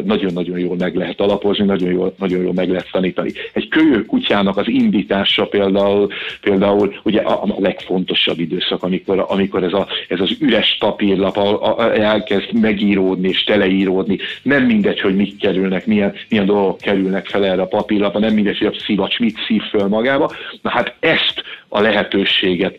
nagyon-nagyon 0.03 0.59
jól 0.59 0.75
meg 0.75 0.95
lehet 0.95 1.19
alapozni, 1.19 1.65
nagyon 1.65 1.91
jól, 1.91 2.13
nagyon 2.17 2.41
jól 2.41 2.53
meg 2.53 2.69
lehet 2.69 2.91
tanítani. 2.91 3.31
Egy 3.53 3.67
kölyök 3.67 4.05
kutyának 4.05 4.57
az 4.57 4.67
indítása 4.67 5.45
például, 5.45 6.07
például 6.41 6.99
ugye 7.03 7.21
a, 7.21 7.43
a 7.43 7.55
legfontosabb 7.57 8.39
időszak, 8.39 8.83
amikor, 8.83 9.25
amikor 9.27 9.63
ez, 9.63 9.73
a, 9.73 9.87
ez 10.07 10.19
az 10.19 10.35
üres 10.39 10.77
papírlap 10.79 11.37
a, 11.37 11.77
a, 11.77 11.95
elkezd 11.95 12.53
megíródni 12.53 13.27
és 13.29 13.43
teleíródni. 13.43 14.17
Nem 14.41 14.63
mindegy, 14.63 14.99
hogy 14.99 15.15
mit 15.15 15.37
kerülnek, 15.37 15.85
milyen, 15.85 16.13
milyen 16.29 16.45
dolgok 16.45 16.77
kerülnek 16.77 17.25
fel 17.25 17.45
erre 17.45 17.61
a 17.61 17.67
papírlapra, 17.67 18.19
nem 18.19 18.33
mindegy, 18.33 18.57
hogy 18.57 18.67
a 18.67 18.83
szivacs 18.85 19.19
mit 19.19 19.37
szív 19.47 19.61
föl 19.61 19.87
magába. 19.87 20.31
Na 20.61 20.69
hát 20.69 20.95
ezt 20.99 21.43
a 21.69 21.81
lehetőséget 21.81 22.75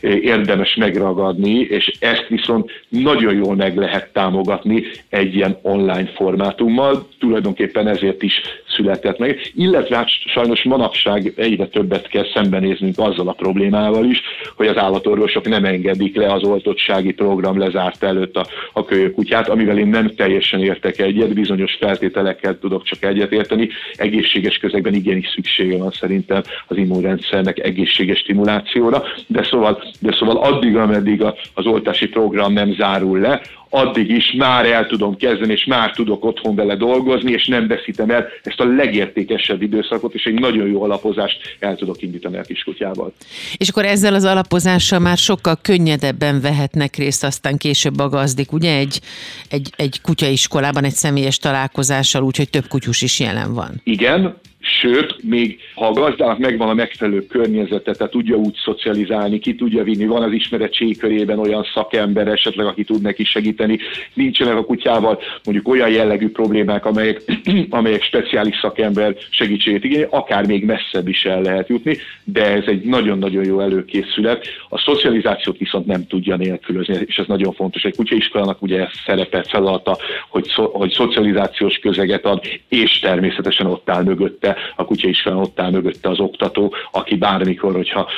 érdemes 0.00 0.74
megragadni, 0.74 1.60
és 1.60 1.92
ezt 1.98 2.26
viszont 2.28 2.70
nagyon 2.88 3.34
jól 3.34 3.54
meg 3.54 3.76
lehet 3.76 4.12
támogatni 4.12 4.84
egy 5.08 5.34
ilyen 5.34 5.58
online 5.62 6.06
formátummal, 6.06 7.08
tulajdonképpen 7.18 7.88
ezért 7.88 8.22
is 8.22 8.40
született 8.68 9.18
meg, 9.18 9.52
illetve 9.54 9.96
hát 9.96 10.08
sajnos 10.08 10.62
manapság 10.62 11.32
egyre 11.36 11.66
többet 11.66 12.08
kell 12.08 12.26
szembenéznünk 12.34 12.98
azzal 12.98 13.28
a 13.28 13.32
problémával 13.32 14.04
is, 14.04 14.22
hogy 14.56 14.66
az 14.66 14.76
állatorvosok 14.76 15.48
nem 15.48 15.64
engedik 15.64 16.16
le 16.16 16.32
az 16.32 16.42
oltottsági 16.42 17.12
program 17.12 17.58
lezárt 17.58 18.02
előtt 18.02 18.36
a, 18.36 18.46
a 18.72 18.84
kölyökutyát, 18.84 19.48
amivel 19.48 19.78
én 19.78 19.86
nem 19.86 20.14
teljesen 20.14 20.62
értek 20.62 20.98
egyet, 20.98 21.34
bizonyos 21.34 21.76
feltételekkel 21.80 22.58
tudok 22.58 22.82
csak 22.82 23.04
egyet 23.04 23.32
érteni. 23.32 23.68
Egészséges 23.94 24.58
közegben 24.58 24.94
igenis 24.94 25.28
szüksége 25.34 25.76
van 25.76 25.90
szerintem 25.90 26.42
az 26.66 26.76
immunrendszernek 26.76 27.58
egészséges 27.58 28.23
stimulációra, 28.24 29.02
de 29.26 29.46
szóval, 29.50 29.82
de 29.98 30.12
szóval 30.18 30.36
addig, 30.36 30.76
ameddig 30.76 31.22
az 31.54 31.66
oltási 31.66 32.08
program 32.08 32.52
nem 32.52 32.74
zárul 32.74 33.18
le, 33.18 33.40
addig 33.74 34.10
is 34.10 34.32
már 34.32 34.66
el 34.66 34.86
tudom 34.86 35.16
kezdeni, 35.16 35.52
és 35.52 35.64
már 35.64 35.90
tudok 35.90 36.24
otthon 36.24 36.54
vele 36.54 36.76
dolgozni, 36.76 37.32
és 37.32 37.46
nem 37.46 37.66
veszítem 37.66 38.10
el 38.10 38.26
ezt 38.42 38.60
a 38.60 38.64
legértékesebb 38.64 39.62
időszakot, 39.62 40.14
és 40.14 40.24
egy 40.24 40.40
nagyon 40.40 40.68
jó 40.68 40.82
alapozást 40.82 41.56
el 41.58 41.76
tudok 41.76 42.02
indítani 42.02 42.36
a 42.36 42.42
kiskutyával. 42.42 43.12
És 43.56 43.68
akkor 43.68 43.84
ezzel 43.84 44.14
az 44.14 44.24
alapozással 44.24 44.98
már 44.98 45.16
sokkal 45.16 45.58
könnyedebben 45.62 46.40
vehetnek 46.40 46.96
részt 46.96 47.24
aztán 47.24 47.56
később 47.56 47.98
a 47.98 48.08
gazdik, 48.08 48.52
ugye 48.52 48.76
egy, 48.76 49.00
egy, 49.48 49.70
egy 49.76 50.00
kutyaiskolában, 50.00 50.84
egy 50.84 50.92
személyes 50.92 51.38
találkozással, 51.38 52.22
úgyhogy 52.22 52.50
több 52.50 52.66
kutyus 52.68 53.02
is 53.02 53.20
jelen 53.20 53.54
van. 53.54 53.80
Igen, 53.84 54.34
Sőt, 54.64 55.22
még 55.22 55.60
ha 55.74 55.86
a 55.86 55.92
gazdának 55.92 56.38
megvan 56.38 56.68
a 56.68 56.74
megfelelő 56.74 57.26
környezete, 57.26 57.92
tehát 57.92 58.12
tudja 58.12 58.36
úgy 58.36 58.54
szocializálni, 58.64 59.38
ki 59.38 59.54
tudja 59.54 59.82
vinni, 59.82 60.06
van 60.06 60.22
az 60.22 60.32
ismeretség 60.32 60.98
körében 60.98 61.38
olyan 61.38 61.66
szakember 61.74 62.28
esetleg, 62.28 62.66
aki 62.66 62.84
tud 62.84 63.02
neki 63.02 63.24
segíteni, 63.24 63.78
nincsenek 64.14 64.56
a 64.56 64.64
kutyával 64.64 65.20
mondjuk 65.44 65.68
olyan 65.68 65.90
jellegű 65.90 66.30
problémák, 66.30 66.84
amelyek, 66.84 67.22
amelyek 67.70 68.02
speciális 68.02 68.58
szakember 68.60 69.16
segítségét 69.30 69.84
igényel, 69.84 70.08
akár 70.10 70.46
még 70.46 70.64
messzebb 70.64 71.08
is 71.08 71.24
el 71.24 71.42
lehet 71.42 71.68
jutni, 71.68 71.98
de 72.24 72.44
ez 72.44 72.64
egy 72.66 72.84
nagyon-nagyon 72.84 73.44
jó 73.44 73.60
előkészület. 73.60 74.46
A 74.68 74.78
szocializációt 74.78 75.58
viszont 75.58 75.86
nem 75.86 76.06
tudja 76.06 76.36
nélkülözni, 76.36 76.98
és 77.06 77.16
ez 77.16 77.26
nagyon 77.26 77.52
fontos. 77.52 77.82
Egy 77.82 77.96
kutyaiskolának 77.96 78.62
ugye 78.62 78.86
szerepe 79.06 79.42
feladata, 79.42 79.98
hogy, 80.28 80.46
szo- 80.46 80.72
hogy 80.72 80.90
szocializációs 80.90 81.78
közeget 81.78 82.24
ad, 82.24 82.42
és 82.68 82.98
természetesen 82.98 83.66
ott 83.66 83.90
áll 83.90 84.02
mögötte 84.02 84.53
a 84.76 84.84
kutya 84.84 85.08
is 85.08 85.20
fel 85.20 85.36
ott 85.36 85.60
áll 85.60 85.70
mögötte 85.70 86.08
az 86.08 86.20
oktató, 86.20 86.74
aki 86.92 87.16
bármikor, 87.16 87.74
hogyha 87.74 88.08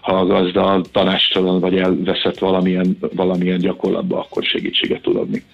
ha 0.00 0.12
a 0.12 0.26
gazda 0.26 0.80
tanástalan 0.92 1.60
vagy 1.60 1.76
elveszett 1.76 2.38
valamilyen, 2.38 2.98
valamilyen 3.14 3.58
gyakorlatba, 3.58 4.18
akkor 4.18 4.44
segítséget 4.44 5.02
tud 5.02 5.16
adni. 5.16 5.44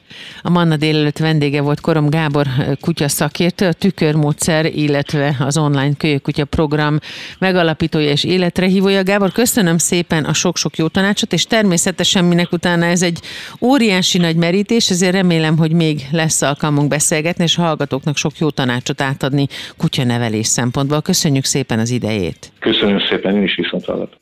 A 0.42 0.50
Manna 0.50 0.76
délelőtt 0.76 1.18
vendége 1.18 1.60
volt 1.60 1.80
Korom 1.80 2.10
Gábor 2.10 2.46
kutya 2.80 3.08
szakértő, 3.08 3.66
a 3.66 3.72
tükörmódszer, 3.72 4.66
illetve 4.66 5.36
az 5.38 5.58
online 5.58 5.94
kölyökutya 5.98 6.44
program 6.44 6.98
megalapítója 7.38 8.10
és 8.10 8.24
életre 8.24 8.66
hívója. 8.66 9.02
Gábor, 9.02 9.32
köszönöm 9.32 9.78
szépen 9.78 10.24
a 10.24 10.32
sok-sok 10.32 10.76
jó 10.76 10.86
tanácsot, 10.86 11.32
és 11.32 11.44
természetesen 11.44 12.24
minek 12.24 12.52
utána 12.52 12.84
ez 12.84 13.02
egy 13.02 13.18
óriási 13.60 14.18
nagy 14.18 14.36
merítés, 14.36 14.90
ezért 14.90 15.12
remélem, 15.12 15.56
hogy 15.56 15.72
még 15.72 16.06
lesz 16.12 16.42
alkalmunk 16.42 16.88
beszélgetni, 16.88 17.44
és 17.44 17.58
a 17.58 17.62
hallgatóknak 17.62 18.16
sok 18.16 18.38
jó 18.38 18.50
tanácsot 18.50 19.00
átadni 19.00 19.46
kutyanevelésről 19.76 20.29
nevelés 20.30 20.46
szempontból. 20.46 21.02
Köszönjük 21.02 21.44
szépen 21.44 21.78
az 21.78 21.90
idejét. 21.90 22.52
Köszönöm 22.60 22.98
szépen, 23.08 23.36
én 23.36 23.42
is 23.42 23.54
viszont 23.54 23.84
hallott. 23.84 24.12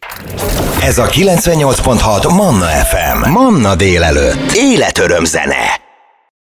Ez 0.82 0.98
a 0.98 1.06
98.6 1.06 2.36
Manna 2.36 2.66
FM. 2.66 3.30
Manna 3.30 3.76
délelőtt. 3.76 4.52
Életöröm 4.54 5.24
zene. 5.24 5.87